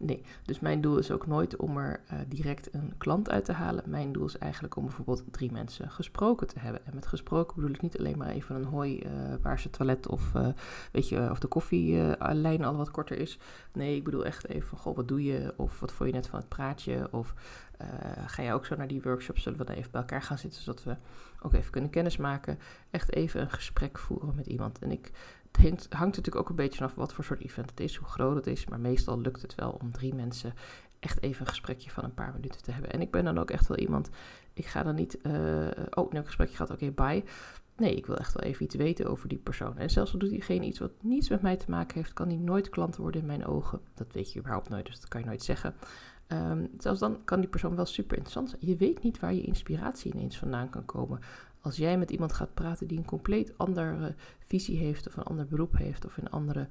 Nee, 0.00 0.22
dus 0.42 0.60
mijn 0.60 0.80
doel 0.80 0.98
is 0.98 1.10
ook 1.10 1.26
nooit 1.26 1.56
om 1.56 1.76
er 1.76 2.00
uh, 2.12 2.18
direct 2.28 2.74
een 2.74 2.94
klant 2.98 3.30
uit 3.30 3.44
te 3.44 3.52
halen. 3.52 3.84
Mijn 3.86 4.12
doel 4.12 4.26
is 4.26 4.38
eigenlijk 4.38 4.76
om 4.76 4.84
bijvoorbeeld 4.84 5.24
drie 5.30 5.52
mensen 5.52 5.90
gesproken 5.90 6.46
te 6.46 6.58
hebben. 6.58 6.86
En 6.86 6.94
met 6.94 7.06
gesproken 7.06 7.54
bedoel 7.54 7.74
ik 7.74 7.82
niet 7.82 7.98
alleen 7.98 8.18
maar 8.18 8.28
even 8.28 8.56
een 8.56 8.64
hoi 8.64 8.98
uh, 8.98 9.10
waar 9.42 9.60
ze 9.60 9.70
toilet 9.70 10.08
of 10.08 10.34
uh, 10.34 10.48
weet 10.92 11.08
je, 11.08 11.28
of 11.30 11.38
de 11.38 11.46
koffielijn 11.46 12.64
al 12.64 12.76
wat 12.76 12.90
korter 12.90 13.18
is. 13.18 13.38
Nee, 13.72 13.96
ik 13.96 14.04
bedoel 14.04 14.24
echt 14.24 14.48
even, 14.48 14.78
goh, 14.78 14.96
wat 14.96 15.08
doe 15.08 15.24
je? 15.24 15.54
Of 15.56 15.80
wat 15.80 15.92
vond 15.92 16.08
je 16.08 16.14
net 16.14 16.26
van 16.26 16.38
het 16.38 16.48
praatje? 16.48 17.08
Of 17.10 17.34
ga 18.26 18.42
jij 18.42 18.54
ook 18.54 18.66
zo 18.66 18.76
naar 18.76 18.88
die 18.88 19.02
workshop? 19.02 19.38
Zullen 19.38 19.58
we 19.58 19.64
dan 19.64 19.74
even 19.74 19.90
bij 19.90 20.00
elkaar 20.00 20.22
gaan 20.22 20.38
zitten, 20.38 20.62
zodat 20.62 20.84
we 20.84 20.96
ook 21.42 21.52
even 21.52 21.70
kunnen 21.70 21.90
kennismaken? 21.90 22.58
Echt 22.90 23.12
even 23.14 23.40
een 23.40 23.50
gesprek 23.50 23.98
voeren 23.98 24.34
met 24.34 24.46
iemand. 24.46 24.78
En 24.78 24.90
ik 24.90 25.10
het 25.52 25.86
hangt, 25.90 26.16
natuurlijk 26.16 26.36
ook 26.36 26.48
een 26.48 26.56
beetje 26.56 26.78
vanaf 26.78 26.94
wat 26.94 27.12
voor 27.12 27.24
soort 27.24 27.40
event 27.40 27.70
het 27.70 27.80
is, 27.80 27.96
hoe 27.96 28.08
groot 28.08 28.36
het 28.36 28.46
is. 28.46 28.66
Maar 28.66 28.80
meestal 28.80 29.20
lukt 29.20 29.42
het 29.42 29.54
wel 29.54 29.78
om 29.82 29.92
drie 29.92 30.14
mensen 30.14 30.52
echt 31.00 31.22
even 31.22 31.40
een 31.40 31.46
gesprekje 31.46 31.90
van 31.90 32.04
een 32.04 32.14
paar 32.14 32.32
minuten 32.32 32.62
te 32.62 32.72
hebben. 32.72 32.90
En 32.90 33.00
ik 33.00 33.10
ben 33.10 33.24
dan 33.24 33.38
ook 33.38 33.50
echt 33.50 33.66
wel 33.66 33.78
iemand, 33.78 34.10
ik 34.52 34.66
ga 34.66 34.82
dan 34.82 34.94
niet, 34.94 35.18
uh, 35.22 35.32
oh, 35.90 36.12
nu 36.12 36.18
een 36.18 36.24
gesprekje 36.24 36.56
gehad, 36.56 36.72
oké, 36.72 36.90
bye. 36.90 37.24
Nee, 37.76 37.94
ik 37.94 38.06
wil 38.06 38.16
echt 38.16 38.34
wel 38.34 38.42
even 38.42 38.64
iets 38.64 38.74
weten 38.74 39.10
over 39.10 39.28
die 39.28 39.38
persoon. 39.38 39.78
En 39.78 39.90
zelfs 39.90 40.12
al 40.12 40.18
doet 40.18 40.30
diegene 40.30 40.66
iets 40.66 40.78
wat 40.78 40.92
niets 41.00 41.28
met 41.28 41.42
mij 41.42 41.56
te 41.56 41.70
maken 41.70 41.94
heeft, 41.94 42.12
kan 42.12 42.28
die 42.28 42.38
nooit 42.38 42.68
klant 42.68 42.96
worden 42.96 43.20
in 43.20 43.26
mijn 43.26 43.46
ogen. 43.46 43.80
Dat 43.94 44.12
weet 44.12 44.32
je 44.32 44.38
überhaupt 44.38 44.68
nooit, 44.68 44.86
dus 44.86 45.00
dat 45.00 45.08
kan 45.08 45.20
je 45.20 45.26
nooit 45.26 45.42
zeggen. 45.42 45.74
Um, 46.32 46.70
zelfs 46.78 47.00
dan 47.00 47.24
kan 47.24 47.40
die 47.40 47.48
persoon 47.48 47.76
wel 47.76 47.86
super 47.86 48.16
interessant 48.16 48.50
zijn. 48.50 48.66
Je 48.66 48.76
weet 48.76 49.02
niet 49.02 49.20
waar 49.20 49.34
je 49.34 49.42
inspiratie 49.42 50.12
ineens 50.12 50.38
vandaan 50.38 50.70
kan 50.70 50.84
komen. 50.84 51.20
Als 51.68 51.76
jij 51.76 51.98
met 51.98 52.10
iemand 52.10 52.32
gaat 52.32 52.54
praten 52.54 52.86
die 52.86 52.98
een 52.98 53.04
compleet 53.04 53.58
andere 53.58 54.14
visie 54.38 54.78
heeft, 54.78 55.06
of 55.06 55.16
een 55.16 55.22
ander 55.22 55.46
beroep 55.46 55.76
heeft, 55.76 56.04
of 56.04 56.16
een 56.16 56.30
andere 56.30 56.68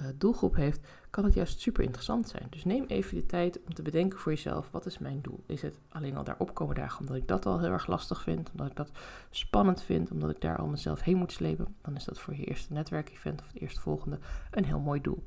uh, 0.00 0.06
doelgroep 0.14 0.54
heeft, 0.54 0.80
kan 1.10 1.24
het 1.24 1.34
juist 1.34 1.60
super 1.60 1.84
interessant 1.84 2.28
zijn. 2.28 2.46
Dus 2.50 2.64
neem 2.64 2.84
even 2.86 3.14
de 3.14 3.26
tijd 3.26 3.60
om 3.66 3.74
te 3.74 3.82
bedenken 3.82 4.18
voor 4.18 4.32
jezelf: 4.32 4.70
wat 4.70 4.86
is 4.86 4.98
mijn 4.98 5.20
doel? 5.20 5.42
Is 5.46 5.62
het 5.62 5.78
alleen 5.88 6.16
al 6.16 6.24
daar 6.24 6.38
opkomen 6.38 6.74
dagen 6.74 7.00
omdat 7.00 7.16
ik 7.16 7.28
dat 7.28 7.46
al 7.46 7.60
heel 7.60 7.70
erg 7.70 7.86
lastig 7.86 8.22
vind, 8.22 8.50
omdat 8.50 8.66
ik 8.66 8.76
dat 8.76 8.90
spannend 9.30 9.82
vind, 9.82 10.10
omdat 10.10 10.30
ik 10.30 10.40
daar 10.40 10.56
al 10.56 10.66
mezelf 10.66 11.00
heen 11.00 11.16
moet 11.16 11.32
slepen? 11.32 11.74
Dan 11.82 11.96
is 11.96 12.04
dat 12.04 12.20
voor 12.20 12.34
je 12.36 12.44
eerste 12.44 12.72
netwerkevent 12.72 13.40
of 13.40 13.46
het 13.46 13.60
eerstvolgende 13.60 14.18
een 14.50 14.64
heel 14.64 14.80
mooi 14.80 15.00
doel. 15.00 15.24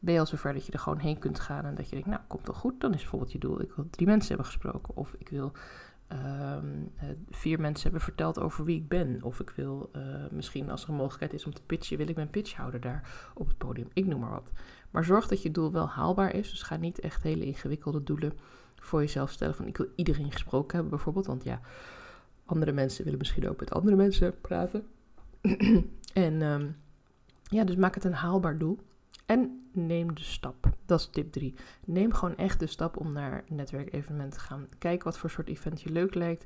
Ben 0.00 0.14
je 0.14 0.20
al 0.20 0.26
zover 0.26 0.52
dat 0.52 0.66
je 0.66 0.72
er 0.72 0.78
gewoon 0.78 0.98
heen 0.98 1.18
kunt 1.18 1.40
gaan 1.40 1.64
en 1.64 1.74
dat 1.74 1.88
je 1.88 1.94
denkt, 1.94 2.08
nou, 2.08 2.20
komt 2.26 2.46
wel 2.46 2.56
goed, 2.56 2.80
dan 2.80 2.94
is 2.94 3.00
bijvoorbeeld 3.00 3.32
je 3.32 3.38
doel, 3.38 3.60
ik 3.60 3.72
wil 3.72 3.86
drie 3.90 4.06
mensen 4.06 4.28
hebben 4.28 4.46
gesproken. 4.46 4.96
Of 4.96 5.14
ik 5.18 5.28
wil 5.28 5.52
um, 6.12 6.92
vier 7.30 7.60
mensen 7.60 7.82
hebben 7.82 8.00
verteld 8.00 8.38
over 8.38 8.64
wie 8.64 8.76
ik 8.76 8.88
ben. 8.88 9.22
Of 9.22 9.40
ik 9.40 9.50
wil 9.50 9.90
uh, 9.96 10.02
misschien 10.30 10.70
als 10.70 10.82
er 10.82 10.88
een 10.88 10.94
mogelijkheid 10.94 11.32
is 11.32 11.46
om 11.46 11.54
te 11.54 11.62
pitchen, 11.66 11.96
wil 11.96 12.08
ik 12.08 12.16
mijn 12.16 12.30
pitch 12.30 12.54
houden 12.54 12.80
daar 12.80 13.30
op 13.34 13.48
het 13.48 13.58
podium. 13.58 13.88
Ik 13.92 14.06
noem 14.06 14.20
maar 14.20 14.30
wat. 14.30 14.52
Maar 14.90 15.04
zorg 15.04 15.28
dat 15.28 15.42
je 15.42 15.50
doel 15.50 15.72
wel 15.72 15.88
haalbaar 15.88 16.34
is. 16.34 16.50
Dus 16.50 16.62
ga 16.62 16.76
niet 16.76 17.00
echt 17.00 17.22
hele 17.22 17.44
ingewikkelde 17.44 18.02
doelen 18.02 18.32
voor 18.74 19.00
jezelf 19.00 19.30
stellen. 19.30 19.54
Van 19.54 19.66
ik 19.66 19.76
wil 19.76 19.88
iedereen 19.94 20.32
gesproken 20.32 20.72
hebben 20.72 20.90
bijvoorbeeld. 20.90 21.26
Want 21.26 21.44
ja, 21.44 21.60
andere 22.44 22.72
mensen 22.72 23.04
willen 23.04 23.18
misschien 23.18 23.48
ook 23.48 23.60
met 23.60 23.72
andere 23.72 23.96
mensen 23.96 24.40
praten. 24.40 24.86
en 26.12 26.42
um, 26.42 26.76
ja, 27.42 27.64
dus 27.64 27.76
maak 27.76 27.94
het 27.94 28.04
een 28.04 28.12
haalbaar 28.12 28.58
doel. 28.58 28.78
En 29.28 29.68
neem 29.72 30.14
de 30.14 30.22
stap. 30.22 30.68
Dat 30.86 31.00
is 31.00 31.06
tip 31.06 31.32
3. 31.32 31.54
Neem 31.84 32.12
gewoon 32.12 32.36
echt 32.36 32.60
de 32.60 32.66
stap 32.66 32.96
om 32.96 33.12
naar 33.12 33.44
een 33.48 33.56
netwerkevenement 33.56 34.32
te 34.32 34.40
gaan. 34.40 34.66
Kijk 34.78 35.02
wat 35.02 35.18
voor 35.18 35.30
soort 35.30 35.48
event 35.48 35.82
je 35.82 35.90
leuk 35.90 36.14
lijkt. 36.14 36.44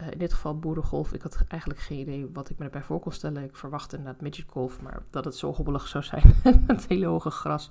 Uh, 0.00 0.10
in 0.10 0.18
dit 0.18 0.32
geval 0.32 0.58
boerengolf. 0.58 1.12
Ik 1.12 1.22
had 1.22 1.44
eigenlijk 1.48 1.80
geen 1.80 1.98
idee 1.98 2.30
wat 2.32 2.50
ik 2.50 2.58
me 2.58 2.64
erbij 2.64 2.82
voor 2.82 3.00
kon 3.00 3.12
stellen. 3.12 3.42
Ik 3.42 3.56
verwachtte 3.56 3.96
inderdaad 3.96 4.20
midgetgolf, 4.20 4.80
maar 4.80 5.02
dat 5.10 5.24
het 5.24 5.36
zo 5.36 5.52
hobbelig 5.52 5.88
zou 5.88 6.04
zijn. 6.04 6.34
het 6.66 6.86
hele 6.86 7.06
hoge 7.06 7.30
gras. 7.30 7.70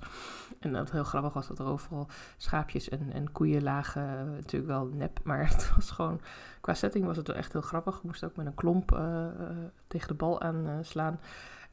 En 0.58 0.72
dat 0.72 0.90
heel 0.90 1.04
grappig 1.04 1.32
was 1.32 1.48
dat 1.48 1.58
er 1.58 1.66
overal 1.66 2.08
schaapjes 2.36 2.88
en, 2.88 3.12
en 3.12 3.32
koeien 3.32 3.62
lagen. 3.62 4.32
Natuurlijk 4.34 4.72
wel 4.72 4.86
nep, 4.86 5.20
maar 5.24 5.48
het 5.52 5.72
was 5.74 5.90
gewoon... 5.90 6.20
Qua 6.60 6.74
setting 6.74 7.04
was 7.04 7.16
het 7.16 7.26
wel 7.26 7.36
echt 7.36 7.52
heel 7.52 7.62
grappig. 7.62 7.96
Ik 7.96 8.02
moest 8.02 8.24
ook 8.24 8.36
met 8.36 8.46
een 8.46 8.54
klomp 8.54 8.92
uh, 8.92 9.26
tegen 9.86 10.08
de 10.08 10.14
bal 10.14 10.40
aan 10.40 10.78
slaan. 10.82 11.20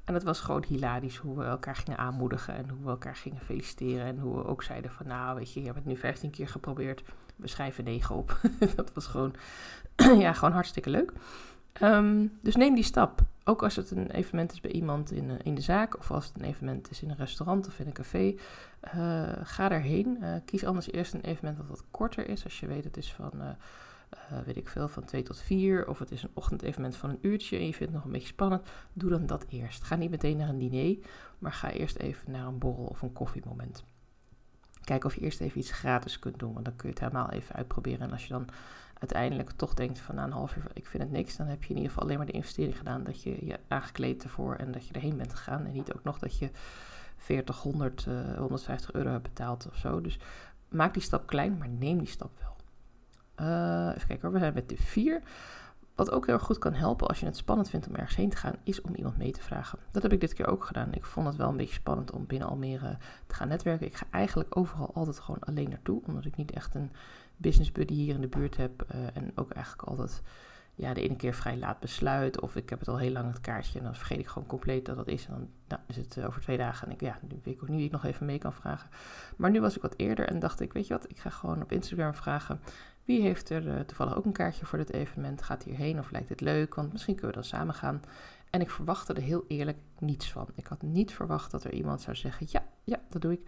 En 0.09 0.15
het 0.15 0.23
was 0.23 0.39
gewoon 0.39 0.63
hilarisch 0.67 1.17
hoe 1.17 1.37
we 1.37 1.43
elkaar 1.43 1.75
gingen 1.75 1.99
aanmoedigen 1.99 2.55
en 2.55 2.69
hoe 2.69 2.83
we 2.83 2.89
elkaar 2.89 3.15
gingen 3.15 3.41
feliciteren. 3.41 4.05
En 4.05 4.19
hoe 4.19 4.35
we 4.35 4.45
ook 4.45 4.63
zeiden 4.63 4.91
van 4.91 5.07
nou 5.07 5.35
weet 5.35 5.53
je, 5.53 5.59
je 5.59 5.65
hebt 5.65 5.77
het 5.77 5.87
nu 5.87 5.97
15 5.97 6.29
keer 6.29 6.47
geprobeerd, 6.47 7.03
we 7.35 7.47
schrijven 7.47 7.83
9 7.83 8.15
op. 8.15 8.39
dat 8.75 8.93
was 8.93 9.05
gewoon, 9.05 9.33
ja, 10.23 10.33
gewoon 10.33 10.53
hartstikke 10.53 10.89
leuk. 10.89 11.11
Um, 11.81 12.37
dus 12.41 12.55
neem 12.55 12.75
die 12.75 12.83
stap. 12.83 13.21
Ook 13.43 13.63
als 13.63 13.75
het 13.75 13.91
een 13.91 14.11
evenement 14.11 14.51
is 14.51 14.61
bij 14.61 14.71
iemand 14.71 15.11
in, 15.11 15.29
uh, 15.29 15.35
in 15.43 15.55
de 15.55 15.61
zaak 15.61 15.97
of 15.97 16.11
als 16.11 16.25
het 16.25 16.35
een 16.35 16.47
evenement 16.47 16.89
is 16.89 17.01
in 17.01 17.09
een 17.09 17.15
restaurant 17.15 17.67
of 17.67 17.79
in 17.79 17.85
een 17.85 17.93
café. 17.93 18.35
Uh, 18.95 19.29
ga 19.43 19.67
daarheen. 19.67 20.17
Uh, 20.21 20.35
kies 20.45 20.65
anders 20.65 20.91
eerst 20.91 21.13
een 21.13 21.21
evenement 21.21 21.57
dat 21.57 21.67
wat 21.67 21.83
korter 21.91 22.29
is. 22.29 22.43
Als 22.43 22.59
je 22.59 22.67
weet 22.67 22.83
het 22.83 22.97
is 22.97 23.13
van 23.13 23.31
uh, 24.13 24.39
weet 24.45 24.57
ik 24.57 24.67
veel, 24.67 24.87
van 24.87 25.03
twee 25.03 25.23
tot 25.23 25.39
vier. 25.39 25.87
Of 25.87 25.99
het 25.99 26.11
is 26.11 26.23
een 26.23 26.31
ochtendevenement 26.33 26.95
van 26.95 27.09
een 27.09 27.19
uurtje 27.21 27.57
en 27.57 27.65
je 27.65 27.73
vindt 27.73 27.85
het 27.85 27.93
nog 27.93 28.03
een 28.03 28.11
beetje 28.11 28.27
spannend. 28.27 28.69
Doe 28.93 29.09
dan 29.09 29.25
dat 29.25 29.45
eerst. 29.49 29.83
Ga 29.83 29.95
niet 29.95 30.09
meteen 30.09 30.37
naar 30.37 30.49
een 30.49 30.59
diner, 30.59 30.97
maar 31.39 31.53
ga 31.53 31.71
eerst 31.71 31.97
even 31.97 32.31
naar 32.31 32.47
een 32.47 32.57
borrel 32.57 32.85
of 32.85 33.01
een 33.01 33.13
koffiemoment. 33.13 33.83
Kijk 34.83 35.03
of 35.03 35.15
je 35.15 35.21
eerst 35.21 35.41
even 35.41 35.59
iets 35.59 35.71
gratis 35.71 36.19
kunt 36.19 36.39
doen, 36.39 36.53
want 36.53 36.65
dan 36.65 36.75
kun 36.75 36.87
je 36.89 36.93
het 36.93 37.03
helemaal 37.03 37.29
even 37.29 37.55
uitproberen. 37.55 38.01
En 38.01 38.11
als 38.11 38.23
je 38.23 38.33
dan 38.33 38.47
uiteindelijk 38.99 39.51
toch 39.51 39.73
denkt 39.73 39.99
van 39.99 40.15
na 40.15 40.23
een 40.23 40.31
half 40.31 40.55
uur, 40.55 40.71
ik 40.73 40.85
vind 40.85 41.03
het 41.03 41.11
niks, 41.11 41.35
dan 41.35 41.47
heb 41.47 41.63
je 41.63 41.69
in 41.69 41.75
ieder 41.75 41.89
geval 41.89 42.03
alleen 42.03 42.17
maar 42.17 42.25
de 42.25 42.31
investering 42.31 42.77
gedaan 42.77 43.03
dat 43.03 43.23
je 43.23 43.45
je 43.45 43.59
aangekleed 43.67 44.23
ervoor 44.23 44.55
en 44.55 44.71
dat 44.71 44.87
je 44.87 44.93
erheen 44.93 45.17
bent 45.17 45.33
gegaan. 45.33 45.65
En 45.65 45.71
niet 45.71 45.93
ook 45.93 46.03
nog 46.03 46.19
dat 46.19 46.37
je 46.37 46.49
40, 47.17 47.61
100, 47.61 48.05
uh, 48.05 48.37
150 48.37 48.91
euro 48.91 49.09
hebt 49.09 49.23
betaald 49.23 49.67
of 49.67 49.75
zo. 49.75 50.01
Dus 50.01 50.19
maak 50.69 50.93
die 50.93 51.03
stap 51.03 51.27
klein, 51.27 51.57
maar 51.57 51.69
neem 51.69 51.97
die 51.97 52.07
stap 52.07 52.31
wel. 52.39 52.55
Uh, 53.41 53.91
even 53.95 54.07
kijken 54.07 54.31
we 54.31 54.39
zijn 54.39 54.53
met 54.53 54.69
de 54.69 54.77
4. 54.77 55.21
Wat 55.95 56.11
ook 56.11 56.25
heel 56.25 56.39
goed 56.39 56.57
kan 56.57 56.73
helpen 56.73 57.07
als 57.07 57.19
je 57.19 57.25
het 57.25 57.37
spannend 57.37 57.69
vindt 57.69 57.87
om 57.87 57.95
ergens 57.95 58.15
heen 58.15 58.29
te 58.29 58.37
gaan, 58.37 58.55
is 58.63 58.81
om 58.81 58.95
iemand 58.95 59.17
mee 59.17 59.31
te 59.31 59.41
vragen. 59.41 59.79
Dat 59.91 60.03
heb 60.03 60.13
ik 60.13 60.19
dit 60.19 60.33
keer 60.33 60.47
ook 60.47 60.63
gedaan. 60.63 60.93
Ik 60.93 61.05
vond 61.05 61.27
het 61.27 61.35
wel 61.35 61.49
een 61.49 61.57
beetje 61.57 61.73
spannend 61.73 62.11
om 62.11 62.25
binnen 62.25 62.47
Almere 62.47 62.97
te 63.27 63.35
gaan 63.35 63.47
netwerken. 63.47 63.87
Ik 63.87 63.95
ga 63.95 64.05
eigenlijk 64.11 64.57
overal 64.57 64.93
altijd 64.93 65.19
gewoon 65.19 65.39
alleen 65.39 65.69
naartoe, 65.69 66.01
omdat 66.05 66.25
ik 66.25 66.35
niet 66.35 66.51
echt 66.51 66.75
een 66.75 66.91
business 67.37 67.71
buddy 67.71 67.93
hier 67.93 68.15
in 68.15 68.21
de 68.21 68.27
buurt 68.27 68.57
heb. 68.57 68.85
Uh, 68.95 69.01
en 69.13 69.31
ook 69.35 69.51
eigenlijk 69.51 69.87
altijd 69.87 70.21
ja, 70.75 70.93
de 70.93 71.01
ene 71.01 71.15
keer 71.15 71.33
vrij 71.33 71.57
laat 71.57 71.79
besluit. 71.79 72.41
Of 72.41 72.55
ik 72.55 72.69
heb 72.69 72.79
het 72.79 72.87
al 72.87 72.97
heel 72.97 73.11
lang 73.11 73.27
het 73.27 73.41
kaartje 73.41 73.79
en 73.79 73.85
dan 73.85 73.95
vergeet 73.95 74.19
ik 74.19 74.27
gewoon 74.27 74.47
compleet 74.47 74.85
dat 74.85 74.95
dat 74.95 75.07
is. 75.07 75.25
En 75.25 75.33
dan 75.33 75.49
nou, 75.67 75.81
is 75.87 75.95
het 75.95 76.15
uh, 76.17 76.25
over 76.25 76.41
twee 76.41 76.57
dagen 76.57 76.87
en 76.87 76.93
ik, 76.93 77.01
ja, 77.01 77.19
weet 77.27 77.55
ik 77.55 77.63
ook 77.63 77.69
niet 77.69 77.85
ik 77.85 77.91
nog 77.91 78.05
even 78.05 78.25
mee 78.25 78.37
kan 78.37 78.53
vragen. 78.53 78.89
Maar 79.37 79.51
nu 79.51 79.61
was 79.61 79.75
ik 79.75 79.81
wat 79.81 79.93
eerder 79.97 80.27
en 80.27 80.39
dacht 80.39 80.59
ik, 80.59 80.73
weet 80.73 80.87
je 80.87 80.93
wat, 80.93 81.09
ik 81.09 81.17
ga 81.17 81.29
gewoon 81.29 81.61
op 81.61 81.71
Instagram 81.71 82.13
vragen 82.13 82.59
wie 83.09 83.21
heeft 83.21 83.49
er 83.49 83.67
uh, 83.67 83.79
toevallig 83.79 84.17
ook 84.17 84.25
een 84.25 84.31
kaartje 84.31 84.65
voor 84.65 84.77
dit 84.77 84.93
evenement? 84.93 85.41
Gaat 85.41 85.63
hierheen 85.63 85.99
of 85.99 86.11
lijkt 86.11 86.29
het 86.29 86.41
leuk? 86.41 86.75
Want 86.75 86.91
misschien 86.91 87.15
kunnen 87.15 87.35
we 87.35 87.41
dan 87.41 87.49
samen 87.49 87.73
gaan. 87.73 88.01
En 88.49 88.61
ik 88.61 88.69
verwachtte 88.69 89.13
er 89.13 89.21
heel 89.21 89.45
eerlijk 89.47 89.77
niets 89.99 90.31
van. 90.31 90.47
Ik 90.55 90.67
had 90.67 90.81
niet 90.81 91.13
verwacht 91.13 91.51
dat 91.51 91.63
er 91.63 91.73
iemand 91.73 92.01
zou 92.01 92.15
zeggen: 92.15 92.47
ja, 92.49 92.63
ja, 92.83 92.99
dat 93.09 93.21
doe 93.21 93.31
ik. 93.31 93.41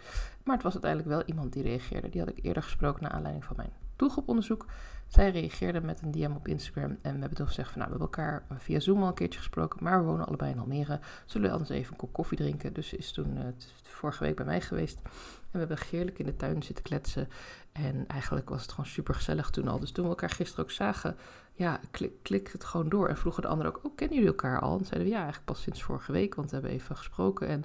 Maar 0.44 0.56
het 0.56 0.64
was 0.64 0.74
uiteindelijk 0.74 1.12
wel 1.12 1.24
iemand 1.26 1.54
die 1.54 1.64
reageerde. 1.64 2.10
Die 2.10 2.22
had 2.22 2.30
ik 2.30 2.44
eerder 2.46 2.64
gesproken 2.64 3.04
naar 3.04 3.12
aanleiding 3.12 3.46
van 3.46 3.56
mijn 3.56 3.72
doelgroeponderzoek. 3.96 4.66
Zij 5.08 5.32
reageerde 5.32 5.82
met 5.82 6.02
een 6.02 6.12
DM 6.12 6.32
op 6.36 6.48
Instagram 6.48 6.98
en 7.02 7.14
we 7.14 7.20
hebben 7.20 7.38
toen 7.38 7.48
gezegd 7.48 7.70
van 7.70 7.80
nou, 7.80 7.92
we 7.92 7.98
hebben 7.98 8.20
elkaar 8.20 8.46
via 8.58 8.80
Zoom 8.80 9.02
al 9.02 9.08
een 9.08 9.14
keertje 9.14 9.40
gesproken, 9.40 9.84
maar 9.84 10.00
we 10.00 10.06
wonen 10.06 10.28
allebei 10.28 10.52
in 10.52 10.60
Almere. 10.60 11.00
Zullen 11.26 11.48
we 11.48 11.54
anders 11.54 11.70
even 11.72 11.92
een 11.92 11.98
kop 11.98 12.14
koffie 12.14 12.38
drinken? 12.38 12.74
Dus 12.74 12.94
is 12.94 13.12
toen 13.12 13.38
uh, 13.38 13.44
vorige 13.84 14.24
week 14.24 14.36
bij 14.36 14.46
mij 14.46 14.62
geweest 14.62 15.00
en 15.04 15.12
we 15.52 15.58
hebben 15.58 15.78
heerlijk 15.92 16.20
in 16.20 16.26
de 16.26 16.36
tuin 16.36 16.64
zitten 16.64 16.84
kletsen. 16.84 17.28
En 17.72 18.08
eigenlijk 18.08 18.50
was 18.50 18.62
het 18.62 18.72
gewoon 18.72 18.86
super 18.86 19.16
gezellig 19.16 19.50
toen 19.50 19.68
al. 19.68 19.80
Dus 19.80 19.92
toen 19.92 20.04
we 20.04 20.10
elkaar 20.10 20.30
gisteren 20.30 20.66
ook 20.66 20.72
zagen, 20.72 21.16
ja, 21.62 21.80
klik, 22.22 22.50
het 22.52 22.64
gewoon 22.64 22.90
door. 22.90 23.08
En 23.08 23.18
vroegen 23.18 23.42
de 23.42 23.48
anderen 23.48 23.76
ook, 23.76 23.86
oh, 23.86 23.96
kennen 23.96 24.16
jullie 24.16 24.32
elkaar 24.32 24.60
al? 24.60 24.78
En 24.78 24.86
zeiden 24.86 25.08
we 25.08 25.14
ja, 25.14 25.22
eigenlijk 25.22 25.46
pas 25.46 25.62
sinds 25.62 25.84
vorige 25.84 26.12
week, 26.12 26.36
want 26.36 26.50
we 26.50 26.56
hebben 26.56 26.74
even 26.74 26.96
gesproken. 26.96 27.48
En 27.48 27.64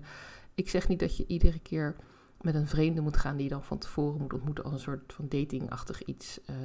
ik 0.54 0.68
zeg 0.68 0.88
niet 0.88 0.98
dat 0.98 1.16
je 1.16 1.26
iedere 1.26 1.58
keer 1.58 1.96
met 2.40 2.54
een 2.54 2.66
vreemde 2.66 3.00
moet 3.00 3.16
gaan 3.16 3.36
die 3.36 3.44
je 3.44 3.50
dan 3.50 3.64
van 3.64 3.78
tevoren 3.78 4.20
moet 4.20 4.32
ontmoeten 4.32 4.64
als 4.64 4.72
een 4.72 4.80
soort 4.80 5.12
van 5.12 5.28
datingachtig 5.28 6.04
iets. 6.04 6.40
Uh, 6.50 6.56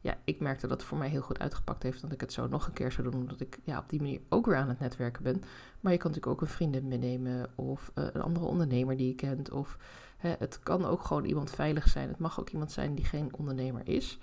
ja, 0.00 0.18
ik 0.24 0.40
merkte 0.40 0.66
dat 0.66 0.78
het 0.78 0.88
voor 0.88 0.98
mij 0.98 1.08
heel 1.08 1.20
goed 1.20 1.38
uitgepakt 1.38 1.82
heeft 1.82 2.00
dat 2.00 2.12
ik 2.12 2.20
het 2.20 2.32
zo 2.32 2.46
nog 2.46 2.66
een 2.66 2.72
keer 2.72 2.92
zou 2.92 3.10
doen, 3.10 3.20
omdat 3.20 3.40
ik 3.40 3.58
ja, 3.64 3.78
op 3.78 3.88
die 3.88 4.00
manier 4.00 4.20
ook 4.28 4.46
weer 4.46 4.56
aan 4.56 4.68
het 4.68 4.80
netwerken 4.80 5.22
ben. 5.22 5.42
Maar 5.80 5.92
je 5.92 5.98
kan 5.98 6.10
natuurlijk 6.10 6.40
ook 6.40 6.48
een 6.48 6.54
vriendin 6.54 6.88
meenemen 6.88 7.50
of 7.54 7.92
uh, 7.94 8.04
een 8.12 8.22
andere 8.22 8.46
ondernemer 8.46 8.96
die 8.96 9.06
je 9.06 9.14
kent. 9.14 9.50
Of 9.50 9.76
hè, 10.16 10.34
het 10.38 10.58
kan 10.62 10.84
ook 10.84 11.02
gewoon 11.02 11.24
iemand 11.24 11.50
veilig 11.50 11.88
zijn. 11.88 12.08
Het 12.08 12.18
mag 12.18 12.40
ook 12.40 12.50
iemand 12.50 12.72
zijn 12.72 12.94
die 12.94 13.04
geen 13.04 13.34
ondernemer 13.36 13.88
is. 13.88 14.18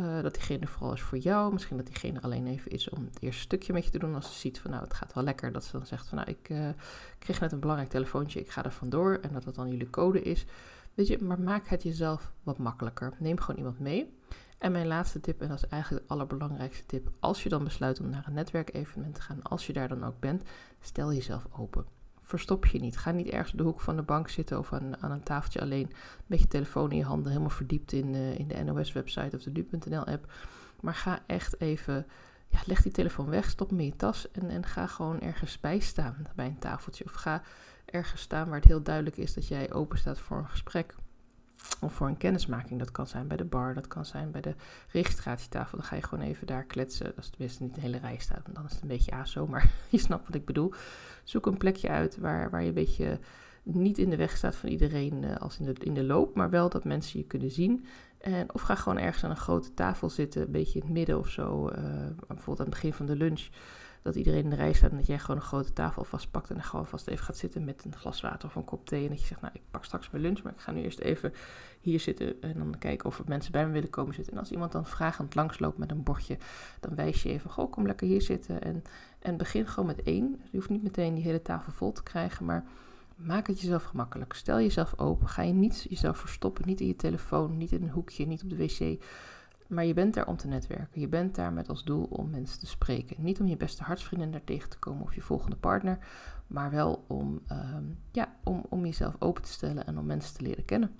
Uh, 0.00 0.22
dat 0.22 0.34
diegene 0.34 0.66
vooral 0.66 0.92
is 0.92 1.00
voor 1.00 1.18
jou. 1.18 1.52
Misschien 1.52 1.76
dat 1.76 1.86
diegene 1.86 2.22
alleen 2.22 2.46
even 2.46 2.70
is 2.70 2.88
om 2.88 3.04
het 3.04 3.22
eerste 3.22 3.42
stukje 3.42 3.72
met 3.72 3.84
je 3.84 3.90
te 3.90 3.98
doen. 3.98 4.14
Als 4.14 4.26
ze 4.26 4.38
ziet 4.38 4.60
van 4.60 4.70
nou, 4.70 4.82
het 4.82 4.94
gaat 4.94 5.14
wel 5.14 5.24
lekker. 5.24 5.52
Dat 5.52 5.64
ze 5.64 5.72
dan 5.72 5.86
zegt 5.86 6.08
van 6.08 6.18
nou, 6.18 6.30
ik 6.30 6.48
uh, 6.48 6.68
kreeg 7.18 7.40
net 7.40 7.52
een 7.52 7.60
belangrijk 7.60 7.90
telefoontje. 7.90 8.40
Ik 8.40 8.50
ga 8.50 8.64
er 8.64 8.72
vandoor. 8.72 9.18
En 9.22 9.32
dat 9.32 9.44
dat 9.44 9.54
dan 9.54 9.70
jullie 9.70 9.90
code 9.90 10.22
is. 10.22 10.44
Weet 10.94 11.06
je, 11.06 11.22
maar 11.22 11.40
maak 11.40 11.66
het 11.66 11.82
jezelf 11.82 12.32
wat 12.42 12.58
makkelijker. 12.58 13.12
Neem 13.18 13.40
gewoon 13.40 13.56
iemand 13.56 13.78
mee. 13.78 14.18
En 14.58 14.72
mijn 14.72 14.86
laatste 14.86 15.20
tip, 15.20 15.40
en 15.40 15.48
dat 15.48 15.56
is 15.56 15.68
eigenlijk 15.68 16.02
de 16.02 16.12
allerbelangrijkste 16.12 16.86
tip. 16.86 17.10
Als 17.20 17.42
je 17.42 17.48
dan 17.48 17.64
besluit 17.64 18.00
om 18.00 18.10
naar 18.10 18.26
een 18.26 18.34
netwerkevenement 18.34 19.14
te 19.14 19.20
gaan, 19.20 19.42
als 19.42 19.66
je 19.66 19.72
daar 19.72 19.88
dan 19.88 20.04
ook 20.04 20.20
bent, 20.20 20.42
stel 20.80 21.12
jezelf 21.12 21.46
open 21.52 21.86
verstop 22.24 22.66
je 22.66 22.80
niet. 22.80 22.96
Ga 22.96 23.10
niet 23.10 23.28
ergens 23.28 23.52
op 23.52 23.58
de 23.58 23.64
hoek 23.64 23.80
van 23.80 23.96
de 23.96 24.02
bank 24.02 24.28
zitten 24.28 24.58
of 24.58 24.72
aan, 24.72 25.02
aan 25.02 25.10
een 25.10 25.22
tafeltje 25.22 25.60
alleen 25.60 25.92
met 26.26 26.40
je 26.40 26.48
telefoon 26.48 26.90
in 26.90 26.96
je 26.96 27.04
handen, 27.04 27.28
helemaal 27.28 27.50
verdiept 27.50 27.92
in, 27.92 28.14
uh, 28.14 28.38
in 28.38 28.48
de 28.48 28.64
NOS-website 28.64 29.36
of 29.36 29.42
de 29.42 29.50
nu.nl-app. 29.50 30.32
Maar 30.80 30.94
ga 30.94 31.18
echt 31.26 31.60
even, 31.60 32.06
ja, 32.48 32.58
leg 32.66 32.82
die 32.82 32.92
telefoon 32.92 33.28
weg, 33.30 33.50
stop 33.50 33.70
hem 33.70 33.80
in 33.80 33.86
je 33.86 33.96
tas 33.96 34.30
en, 34.30 34.50
en 34.50 34.66
ga 34.66 34.86
gewoon 34.86 35.20
ergens 35.20 35.60
bij 35.60 35.78
staan 35.78 36.26
bij 36.34 36.46
een 36.46 36.58
tafeltje. 36.58 37.04
Of 37.04 37.12
ga 37.12 37.42
ergens 37.84 38.20
staan 38.20 38.46
waar 38.48 38.58
het 38.58 38.68
heel 38.68 38.82
duidelijk 38.82 39.16
is 39.16 39.34
dat 39.34 39.48
jij 39.48 39.72
open 39.72 39.98
staat 39.98 40.18
voor 40.18 40.36
een 40.36 40.48
gesprek. 40.48 40.94
Of 41.80 41.92
voor 41.92 42.06
een 42.06 42.16
kennismaking. 42.16 42.78
Dat 42.78 42.90
kan 42.90 43.06
zijn 43.06 43.28
bij 43.28 43.36
de 43.36 43.44
bar, 43.44 43.74
dat 43.74 43.86
kan 43.86 44.04
zijn 44.04 44.30
bij 44.30 44.40
de 44.40 44.54
registratietafel. 44.88 45.78
Dan 45.78 45.86
ga 45.86 45.96
je 45.96 46.02
gewoon 46.02 46.24
even 46.24 46.46
daar 46.46 46.64
kletsen. 46.64 47.12
Als 47.16 47.24
het 47.24 47.34
tenminste 47.34 47.62
niet 47.62 47.76
een 47.76 47.82
hele 47.82 47.98
rij 47.98 48.18
staat, 48.18 48.46
dan 48.52 48.64
is 48.64 48.72
het 48.72 48.82
een 48.82 48.88
beetje 48.88 49.12
aso. 49.12 49.46
Maar 49.46 49.70
je 49.90 49.98
snapt 49.98 50.26
wat 50.26 50.34
ik 50.34 50.44
bedoel. 50.44 50.72
Zoek 51.24 51.46
een 51.46 51.56
plekje 51.56 51.88
uit 51.88 52.16
waar, 52.16 52.50
waar 52.50 52.62
je 52.62 52.68
een 52.68 52.74
beetje 52.74 53.18
niet 53.62 53.98
in 53.98 54.10
de 54.10 54.16
weg 54.16 54.36
staat 54.36 54.56
van 54.56 54.68
iedereen 54.68 55.22
uh, 55.22 55.36
als 55.36 55.58
in 55.58 55.64
de, 55.64 55.74
in 55.78 55.94
de 55.94 56.04
loop. 56.04 56.34
Maar 56.34 56.50
wel 56.50 56.68
dat 56.68 56.84
mensen 56.84 57.18
je 57.18 57.26
kunnen 57.26 57.50
zien. 57.50 57.84
En, 58.18 58.54
of 58.54 58.60
ga 58.60 58.74
gewoon 58.74 58.98
ergens 58.98 59.24
aan 59.24 59.30
een 59.30 59.36
grote 59.36 59.74
tafel 59.74 60.10
zitten, 60.10 60.42
een 60.42 60.50
beetje 60.50 60.78
in 60.78 60.84
het 60.84 60.94
midden 60.94 61.18
of 61.18 61.28
zo. 61.28 61.68
Uh, 61.68 61.74
bijvoorbeeld 62.26 62.58
aan 62.58 62.64
het 62.64 62.74
begin 62.74 62.92
van 62.92 63.06
de 63.06 63.16
lunch 63.16 63.48
dat 64.04 64.14
iedereen 64.14 64.44
in 64.44 64.50
de 64.50 64.56
rij 64.56 64.72
staat 64.72 64.90
en 64.90 64.96
dat 64.96 65.06
jij 65.06 65.18
gewoon 65.18 65.36
een 65.36 65.42
grote 65.42 65.72
tafel 65.72 66.04
vastpakt 66.04 66.48
en 66.48 66.54
dan 66.54 66.64
gewoon 66.64 66.86
vast 66.86 67.06
even 67.06 67.24
gaat 67.24 67.36
zitten 67.36 67.64
met 67.64 67.84
een 67.84 67.96
glas 67.96 68.20
water 68.20 68.48
of 68.48 68.54
een 68.54 68.64
kop 68.64 68.86
thee. 68.86 69.02
En 69.02 69.08
dat 69.08 69.20
je 69.20 69.26
zegt, 69.26 69.40
nou, 69.40 69.52
ik 69.54 69.60
pak 69.70 69.84
straks 69.84 70.10
mijn 70.10 70.22
lunch, 70.22 70.42
maar 70.42 70.52
ik 70.52 70.60
ga 70.60 70.72
nu 70.72 70.82
eerst 70.82 70.98
even 70.98 71.32
hier 71.80 72.00
zitten 72.00 72.42
en 72.42 72.58
dan 72.58 72.78
kijken 72.78 73.06
of 73.06 73.18
er 73.18 73.24
mensen 73.28 73.52
bij 73.52 73.66
me 73.66 73.72
willen 73.72 73.90
komen 73.90 74.14
zitten. 74.14 74.32
En 74.32 74.38
als 74.38 74.50
iemand 74.50 74.72
dan 74.72 74.86
vragend 74.86 75.34
langsloopt 75.34 75.78
met 75.78 75.90
een 75.90 76.02
bordje, 76.02 76.38
dan 76.80 76.94
wijs 76.94 77.22
je 77.22 77.28
even, 77.28 77.50
goh, 77.50 77.70
kom 77.70 77.86
lekker 77.86 78.06
hier 78.06 78.22
zitten. 78.22 78.62
En, 78.62 78.82
en 79.18 79.36
begin 79.36 79.66
gewoon 79.66 79.86
met 79.86 80.02
één. 80.02 80.40
Je 80.50 80.56
hoeft 80.56 80.70
niet 80.70 80.82
meteen 80.82 81.14
die 81.14 81.24
hele 81.24 81.42
tafel 81.42 81.72
vol 81.72 81.92
te 81.92 82.02
krijgen, 82.02 82.44
maar 82.44 82.64
maak 83.16 83.46
het 83.46 83.60
jezelf 83.60 83.84
gemakkelijk. 83.84 84.32
Stel 84.32 84.60
jezelf 84.60 84.98
open. 84.98 85.28
Ga 85.28 85.42
je 85.42 85.52
niet 85.52 85.86
jezelf 85.88 86.18
verstoppen, 86.18 86.66
niet 86.66 86.80
in 86.80 86.86
je 86.86 86.96
telefoon, 86.96 87.56
niet 87.56 87.72
in 87.72 87.82
een 87.82 87.90
hoekje, 87.90 88.26
niet 88.26 88.42
op 88.42 88.50
de 88.50 88.56
wc. 88.56 89.02
Maar 89.66 89.84
je 89.84 89.94
bent 89.94 90.14
daar 90.14 90.26
om 90.26 90.36
te 90.36 90.48
netwerken. 90.48 91.00
Je 91.00 91.08
bent 91.08 91.34
daar 91.34 91.52
met 91.52 91.68
als 91.68 91.84
doel 91.84 92.04
om 92.04 92.30
mensen 92.30 92.58
te 92.58 92.66
spreken. 92.66 93.16
Niet 93.18 93.40
om 93.40 93.46
je 93.46 93.56
beste 93.56 93.82
hartsvriendin 93.82 94.30
daar 94.30 94.44
tegen 94.44 94.70
te 94.70 94.78
komen 94.78 95.02
of 95.02 95.14
je 95.14 95.20
volgende 95.20 95.56
partner. 95.56 95.98
Maar 96.46 96.70
wel 96.70 97.04
om, 97.06 97.40
um, 97.52 97.98
ja, 98.12 98.36
om, 98.44 98.64
om 98.68 98.84
jezelf 98.84 99.16
open 99.18 99.42
te 99.42 99.52
stellen 99.52 99.86
en 99.86 99.98
om 99.98 100.06
mensen 100.06 100.36
te 100.36 100.42
leren 100.42 100.64
kennen. 100.64 100.90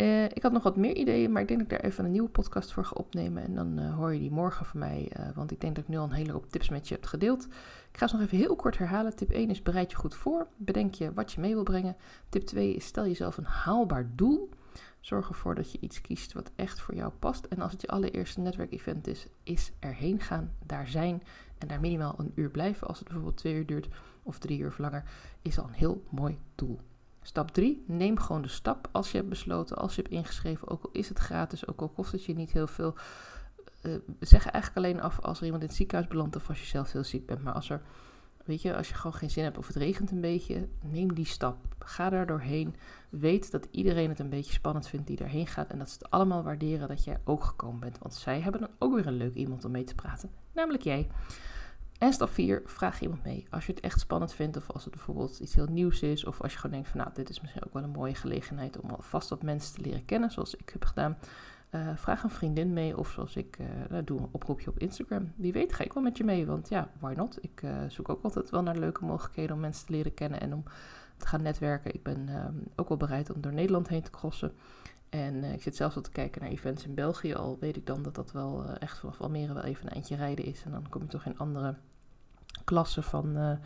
Uh, 0.00 0.24
ik 0.24 0.42
had 0.42 0.52
nog 0.52 0.62
wat 0.62 0.76
meer 0.76 0.96
ideeën, 0.96 1.32
maar 1.32 1.42
ik 1.42 1.48
denk 1.48 1.60
dat 1.60 1.72
ik 1.72 1.78
daar 1.78 1.90
even 1.90 2.04
een 2.04 2.10
nieuwe 2.10 2.28
podcast 2.28 2.72
voor 2.72 2.84
ga 2.84 2.94
opnemen. 2.94 3.42
En 3.42 3.54
dan 3.54 3.78
uh, 3.78 3.94
hoor 3.94 4.12
je 4.12 4.18
die 4.18 4.30
morgen 4.30 4.66
van 4.66 4.80
mij, 4.80 5.12
uh, 5.18 5.26
want 5.34 5.50
ik 5.50 5.60
denk 5.60 5.74
dat 5.74 5.84
ik 5.84 5.90
nu 5.90 5.98
al 5.98 6.04
een 6.04 6.12
hele 6.12 6.32
hoop 6.32 6.50
tips 6.50 6.68
met 6.68 6.88
je 6.88 6.94
heb 6.94 7.04
gedeeld. 7.04 7.44
Ik 7.90 7.98
ga 7.98 8.06
ze 8.06 8.16
nog 8.16 8.24
even 8.24 8.38
heel 8.38 8.56
kort 8.56 8.78
herhalen. 8.78 9.16
Tip 9.16 9.30
1 9.30 9.50
is 9.50 9.62
bereid 9.62 9.90
je 9.90 9.96
goed 9.96 10.14
voor. 10.14 10.46
Bedenk 10.56 10.94
je 10.94 11.12
wat 11.12 11.32
je 11.32 11.40
mee 11.40 11.54
wil 11.54 11.62
brengen. 11.62 11.96
Tip 12.28 12.42
2 12.42 12.74
is 12.74 12.84
stel 12.84 13.06
jezelf 13.06 13.36
een 13.36 13.44
haalbaar 13.44 14.10
doel. 14.14 14.48
Zorg 15.08 15.28
ervoor 15.28 15.54
dat 15.54 15.72
je 15.72 15.78
iets 15.80 16.00
kiest 16.00 16.32
wat 16.32 16.50
echt 16.56 16.80
voor 16.80 16.94
jou 16.94 17.12
past. 17.18 17.44
En 17.44 17.60
als 17.60 17.72
het 17.72 17.80
je 17.80 17.88
allereerste 17.88 18.40
netwerkevent 18.40 19.06
is, 19.06 19.26
is 19.42 19.72
erheen 19.78 20.20
gaan, 20.20 20.52
daar 20.66 20.88
zijn 20.88 21.22
en 21.58 21.68
daar 21.68 21.80
minimaal 21.80 22.14
een 22.18 22.32
uur 22.34 22.50
blijven. 22.50 22.86
Als 22.86 22.98
het 22.98 23.06
bijvoorbeeld 23.06 23.36
twee 23.36 23.54
uur 23.54 23.66
duurt 23.66 23.88
of 24.22 24.38
drie 24.38 24.58
uur 24.58 24.66
of 24.66 24.78
langer, 24.78 25.04
is 25.42 25.58
al 25.58 25.64
een 25.64 25.72
heel 25.72 26.04
mooi 26.10 26.38
doel. 26.54 26.80
Stap 27.22 27.50
3, 27.50 27.84
neem 27.86 28.18
gewoon 28.18 28.42
de 28.42 28.48
stap 28.48 28.88
als 28.92 29.10
je 29.10 29.16
hebt 29.16 29.28
besloten, 29.28 29.76
als 29.76 29.94
je 29.94 30.02
hebt 30.02 30.14
ingeschreven, 30.14 30.68
ook 30.68 30.84
al 30.84 30.90
is 30.92 31.08
het 31.08 31.18
gratis, 31.18 31.66
ook 31.66 31.80
al 31.80 31.88
kost 31.88 32.12
het 32.12 32.24
je 32.24 32.34
niet 32.34 32.52
heel 32.52 32.66
veel. 32.66 32.94
Uh, 33.82 33.94
zeg 34.20 34.46
eigenlijk 34.46 34.86
alleen 34.86 35.02
af 35.02 35.20
als 35.20 35.38
er 35.38 35.44
iemand 35.44 35.62
in 35.62 35.68
het 35.68 35.76
ziekenhuis 35.76 36.08
belandt 36.08 36.36
of 36.36 36.48
als 36.48 36.60
je 36.60 36.66
zelf 36.66 36.92
heel 36.92 37.04
ziek 37.04 37.26
bent. 37.26 37.42
Maar 37.42 37.54
als 37.54 37.70
er 37.70 37.82
Weet 38.48 38.62
je, 38.62 38.76
als 38.76 38.88
je 38.88 38.94
gewoon 38.94 39.14
geen 39.14 39.30
zin 39.30 39.44
hebt 39.44 39.58
of 39.58 39.66
het 39.66 39.76
regent 39.76 40.10
een 40.10 40.20
beetje, 40.20 40.68
neem 40.80 41.14
die 41.14 41.26
stap. 41.26 41.56
Ga 41.78 42.10
daar 42.10 42.26
doorheen. 42.26 42.74
Weet 43.08 43.50
dat 43.50 43.68
iedereen 43.70 44.08
het 44.08 44.18
een 44.18 44.28
beetje 44.28 44.52
spannend 44.52 44.88
vindt 44.88 45.06
die 45.06 45.16
daarheen 45.16 45.46
gaat. 45.46 45.70
En 45.70 45.78
dat 45.78 45.90
ze 45.90 45.98
het 45.98 46.10
allemaal 46.10 46.42
waarderen 46.42 46.88
dat 46.88 47.04
jij 47.04 47.20
ook 47.24 47.44
gekomen 47.44 47.80
bent. 47.80 47.98
Want 47.98 48.14
zij 48.14 48.40
hebben 48.40 48.60
dan 48.60 48.70
ook 48.78 48.94
weer 48.94 49.06
een 49.06 49.16
leuk 49.16 49.34
iemand 49.34 49.64
om 49.64 49.70
mee 49.70 49.84
te 49.84 49.94
praten. 49.94 50.30
Namelijk 50.52 50.82
jij. 50.82 51.08
En 51.98 52.12
stap 52.12 52.30
4, 52.30 52.62
vraag 52.64 53.00
iemand 53.00 53.24
mee. 53.24 53.46
Als 53.50 53.66
je 53.66 53.72
het 53.72 53.80
echt 53.80 54.00
spannend 54.00 54.34
vindt, 54.34 54.56
of 54.56 54.70
als 54.70 54.84
het 54.84 54.94
bijvoorbeeld 54.94 55.38
iets 55.38 55.54
heel 55.54 55.66
nieuws 55.66 56.02
is, 56.02 56.24
of 56.24 56.40
als 56.40 56.52
je 56.52 56.58
gewoon 56.58 56.72
denkt 56.72 56.88
van 56.88 57.00
nou, 57.00 57.10
dit 57.14 57.28
is 57.28 57.40
misschien 57.40 57.64
ook 57.64 57.72
wel 57.72 57.82
een 57.82 57.90
mooie 57.90 58.14
gelegenheid 58.14 58.80
om 58.80 58.90
alvast 58.90 59.28
wat 59.28 59.42
mensen 59.42 59.74
te 59.74 59.80
leren 59.80 60.04
kennen, 60.04 60.30
zoals 60.30 60.54
ik 60.54 60.70
heb 60.72 60.84
gedaan. 60.84 61.18
Uh, 61.70 61.88
vraag 61.94 62.22
een 62.22 62.30
vriendin 62.30 62.72
mee 62.72 62.98
of 62.98 63.10
zoals 63.10 63.36
ik 63.36 63.58
uh, 63.58 63.98
doe 64.04 64.18
een 64.18 64.28
oproepje 64.30 64.70
op 64.70 64.78
Instagram. 64.78 65.32
Wie 65.36 65.52
weet 65.52 65.72
ga 65.72 65.84
ik 65.84 65.92
wel 65.92 66.02
met 66.02 66.16
je 66.16 66.24
mee, 66.24 66.46
want 66.46 66.68
ja, 66.68 66.90
why 66.98 67.12
not? 67.16 67.38
Ik 67.40 67.62
uh, 67.62 67.70
zoek 67.88 68.08
ook 68.08 68.22
altijd 68.22 68.50
wel 68.50 68.62
naar 68.62 68.76
leuke 68.76 69.04
mogelijkheden 69.04 69.54
om 69.54 69.60
mensen 69.60 69.86
te 69.86 69.92
leren 69.92 70.14
kennen 70.14 70.40
en 70.40 70.54
om 70.54 70.62
te 71.16 71.26
gaan 71.26 71.42
netwerken. 71.42 71.94
Ik 71.94 72.02
ben 72.02 72.28
ehm, 72.28 72.54
ook 72.76 72.88
wel 72.88 72.96
bereid 72.96 73.30
om 73.30 73.40
door 73.40 73.52
Nederland 73.52 73.88
heen 73.88 74.02
te 74.02 74.10
crossen. 74.10 74.52
En 75.08 75.44
ik 75.44 75.62
zit 75.62 75.76
zelfs 75.76 75.96
al 75.96 76.02
te 76.02 76.10
kijken 76.10 76.42
naar 76.42 76.50
events 76.50 76.84
in 76.84 76.94
België, 76.94 77.34
al 77.34 77.56
weet 77.60 77.76
ik 77.76 77.86
dan 77.86 78.02
dat 78.02 78.14
dat 78.14 78.32
wel 78.32 78.64
echt 78.64 78.98
vanaf 78.98 79.20
Almere 79.20 79.52
wel 79.52 79.62
even 79.62 79.86
een 79.86 79.92
eindje 79.92 80.16
rijden 80.16 80.44
is. 80.44 80.62
En 80.64 80.70
dan 80.70 80.88
kom 80.88 81.02
je 81.02 81.08
toch 81.08 81.24
in 81.24 81.38
andere 81.38 81.74
klassen 82.64 83.02
van 83.02 83.58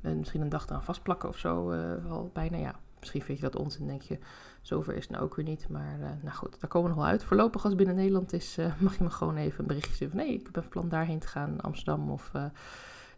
misschien 0.00 0.40
een 0.40 0.48
dag 0.48 0.66
eraan 0.66 0.84
vastplakken 0.84 1.28
of 1.28 1.38
zo, 1.38 1.72
al 2.08 2.30
bijna 2.32 2.56
ja, 2.56 2.74
Misschien 3.06 3.22
vind 3.22 3.38
je 3.38 3.44
dat 3.44 3.62
onzin, 3.62 3.86
denk 3.86 4.02
je, 4.02 4.18
zover 4.60 4.94
is 4.94 5.02
het 5.02 5.10
nou 5.10 5.24
ook 5.24 5.34
weer 5.34 5.44
niet. 5.44 5.68
Maar 5.68 5.98
uh, 6.00 6.08
nou 6.22 6.36
goed, 6.36 6.60
daar 6.60 6.70
komen 6.70 6.88
we 6.90 6.94
nog 6.94 7.04
wel 7.04 7.12
uit. 7.12 7.24
Voorlopig 7.24 7.60
als 7.62 7.72
het 7.72 7.76
binnen 7.76 7.96
Nederland 7.96 8.32
is, 8.32 8.58
uh, 8.58 8.80
mag 8.80 8.98
je 8.98 9.04
me 9.04 9.10
gewoon 9.10 9.36
even 9.36 9.60
een 9.60 9.66
berichtje 9.66 9.94
sturen 9.94 10.14
van... 10.14 10.26
nee, 10.26 10.34
ik 10.34 10.50
ben 10.50 10.62
van 10.62 10.72
plan 10.72 10.88
daarheen 10.88 11.18
te 11.18 11.26
gaan, 11.26 11.60
Amsterdam 11.60 12.10
of 12.10 12.30
uh, 12.36 12.44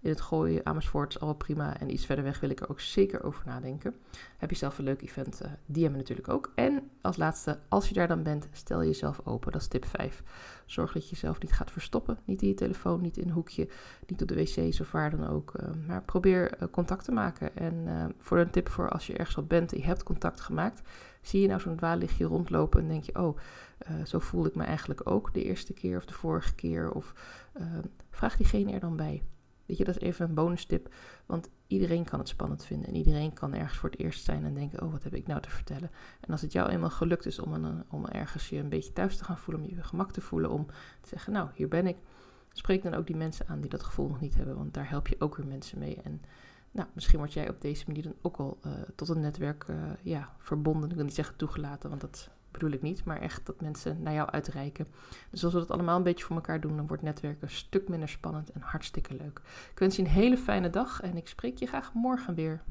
in 0.00 0.10
het 0.10 0.20
Gooi, 0.20 0.60
Amersfoort, 0.64 1.14
is 1.14 1.20
al 1.20 1.34
prima. 1.34 1.80
En 1.80 1.92
iets 1.92 2.06
verder 2.06 2.24
weg 2.24 2.40
wil 2.40 2.50
ik 2.50 2.60
er 2.60 2.70
ook 2.70 2.80
zeker 2.80 3.24
over 3.24 3.42
nadenken. 3.46 3.94
Heb 4.36 4.50
je 4.50 4.56
zelf 4.56 4.78
een 4.78 4.84
leuk 4.84 5.02
event, 5.02 5.42
uh, 5.42 5.48
die 5.66 5.82
hebben 5.82 6.00
we 6.00 6.08
natuurlijk 6.08 6.28
ook. 6.28 6.52
En 6.54 6.90
als 7.00 7.16
laatste, 7.16 7.58
als 7.68 7.88
je 7.88 7.94
daar 7.94 8.08
dan 8.08 8.22
bent, 8.22 8.48
stel 8.52 8.84
jezelf 8.84 9.20
open. 9.24 9.52
Dat 9.52 9.60
is 9.60 9.66
tip 9.66 9.84
5. 9.84 10.22
Zorg 10.66 10.92
dat 10.92 11.02
je 11.02 11.10
jezelf 11.10 11.40
niet 11.40 11.52
gaat 11.52 11.70
verstoppen. 11.70 12.18
Niet 12.24 12.42
in 12.42 12.48
je 12.48 12.54
telefoon, 12.54 13.00
niet 13.00 13.16
in 13.16 13.28
een 13.28 13.34
hoekje, 13.34 13.68
niet 14.06 14.22
op 14.22 14.28
de 14.28 14.34
wc's 14.34 14.80
of 14.80 14.92
waar 14.92 15.10
dan 15.10 15.28
ook. 15.28 15.52
Uh, 15.60 15.68
maar 15.86 16.02
probeer 16.02 16.62
uh, 16.62 16.68
contact 16.70 17.04
te 17.04 17.12
maken. 17.12 17.56
En 17.56 18.14
voor 18.18 18.38
een 18.38 18.50
tip 18.50 18.68
voor 18.68 18.88
als 18.90 19.06
je 19.06 19.16
ergens 19.16 19.36
al 19.36 19.44
bent 19.44 19.72
en 19.72 19.78
je 19.78 19.84
hebt 19.84 20.02
contact 20.02 20.40
gemaakt, 20.40 20.82
zie 21.20 21.40
je 21.40 21.48
nou 21.48 21.60
zo'n 21.60 21.76
dwaallichtje 21.76 22.24
rondlopen 22.24 22.80
en 22.80 22.88
denk 22.88 23.04
je, 23.04 23.18
oh, 23.18 23.38
zo 24.04 24.18
voelde 24.18 24.48
ik 24.48 24.54
me 24.54 24.64
eigenlijk 24.64 25.10
ook 25.10 25.34
de 25.34 25.44
eerste 25.44 25.72
keer 25.72 25.96
of 25.96 26.04
de 26.04 26.14
vorige 26.14 26.54
keer. 26.54 26.92
Of 26.92 27.14
vraag 28.10 28.36
diegene 28.36 28.72
er 28.72 28.80
dan 28.80 28.96
bij. 28.96 29.22
Weet 29.68 29.76
je, 29.76 29.84
dat 29.84 29.96
is 29.96 30.02
even 30.02 30.28
een 30.28 30.34
bonus 30.34 30.64
tip. 30.64 30.94
Want 31.26 31.48
iedereen 31.66 32.04
kan 32.04 32.18
het 32.18 32.28
spannend 32.28 32.64
vinden. 32.64 32.88
En 32.88 32.94
iedereen 32.94 33.32
kan 33.32 33.54
ergens 33.54 33.78
voor 33.78 33.90
het 33.90 33.98
eerst 33.98 34.24
zijn 34.24 34.44
en 34.44 34.54
denken: 34.54 34.82
oh, 34.82 34.92
wat 34.92 35.02
heb 35.02 35.14
ik 35.14 35.26
nou 35.26 35.40
te 35.40 35.50
vertellen? 35.50 35.90
En 36.20 36.30
als 36.30 36.40
het 36.40 36.52
jou 36.52 36.68
eenmaal 36.70 36.90
gelukt 36.90 37.26
is 37.26 37.38
om, 37.38 37.52
een, 37.52 37.84
om 37.90 38.06
ergens 38.06 38.48
je 38.48 38.58
een 38.58 38.68
beetje 38.68 38.92
thuis 38.92 39.16
te 39.16 39.24
gaan 39.24 39.38
voelen, 39.38 39.64
om 39.64 39.70
je 39.70 39.82
gemak 39.82 40.12
te 40.12 40.20
voelen, 40.20 40.50
om 40.50 40.66
te 41.00 41.08
zeggen: 41.08 41.32
nou, 41.32 41.48
hier 41.54 41.68
ben 41.68 41.86
ik. 41.86 41.96
Spreek 42.52 42.82
dan 42.82 42.94
ook 42.94 43.06
die 43.06 43.16
mensen 43.16 43.46
aan 43.48 43.60
die 43.60 43.70
dat 43.70 43.82
gevoel 43.82 44.08
nog 44.08 44.20
niet 44.20 44.34
hebben. 44.34 44.56
Want 44.56 44.74
daar 44.74 44.88
help 44.88 45.08
je 45.08 45.16
ook 45.18 45.36
weer 45.36 45.46
mensen 45.46 45.78
mee. 45.78 46.00
En 46.02 46.22
Nou, 46.70 46.88
misschien 46.94 47.18
word 47.18 47.32
jij 47.32 47.48
op 47.48 47.60
deze 47.60 47.84
manier 47.86 48.02
dan 48.02 48.14
ook 48.22 48.36
al 48.36 48.58
tot 48.94 49.08
een 49.08 49.20
netwerk 49.20 49.66
ja, 50.02 50.34
verbonden. 50.38 50.90
Ik 50.90 50.96
wil 50.96 51.04
niet 51.04 51.14
zeggen 51.14 51.36
toegelaten, 51.36 51.88
want 51.88 52.00
dat 52.00 52.30
bedoel 52.50 52.70
ik 52.70 52.82
niet, 52.82 53.04
maar 53.04 53.20
echt 53.20 53.46
dat 53.46 53.60
mensen 53.60 54.02
naar 54.02 54.12
jou 54.12 54.30
uitreiken. 54.30 54.86
Dus 55.30 55.44
als 55.44 55.52
we 55.52 55.58
dat 55.58 55.70
allemaal 55.70 55.96
een 55.96 56.02
beetje 56.02 56.24
voor 56.24 56.36
elkaar 56.36 56.60
doen, 56.60 56.76
dan 56.76 56.86
wordt 56.86 57.02
netwerken 57.02 57.42
een 57.42 57.54
stuk 57.54 57.88
minder 57.88 58.08
spannend 58.08 58.52
en 58.52 58.60
hartstikke 58.60 59.14
leuk. 59.14 59.40
Ik 59.72 59.78
wens 59.78 59.96
je 59.96 60.02
een 60.02 60.08
hele 60.08 60.36
fijne 60.36 60.70
dag 60.70 61.00
en 61.00 61.16
ik 61.16 61.28
spreek 61.28 61.58
je 61.58 61.66
graag 61.66 61.92
morgen 61.92 62.34
weer. 62.34 62.62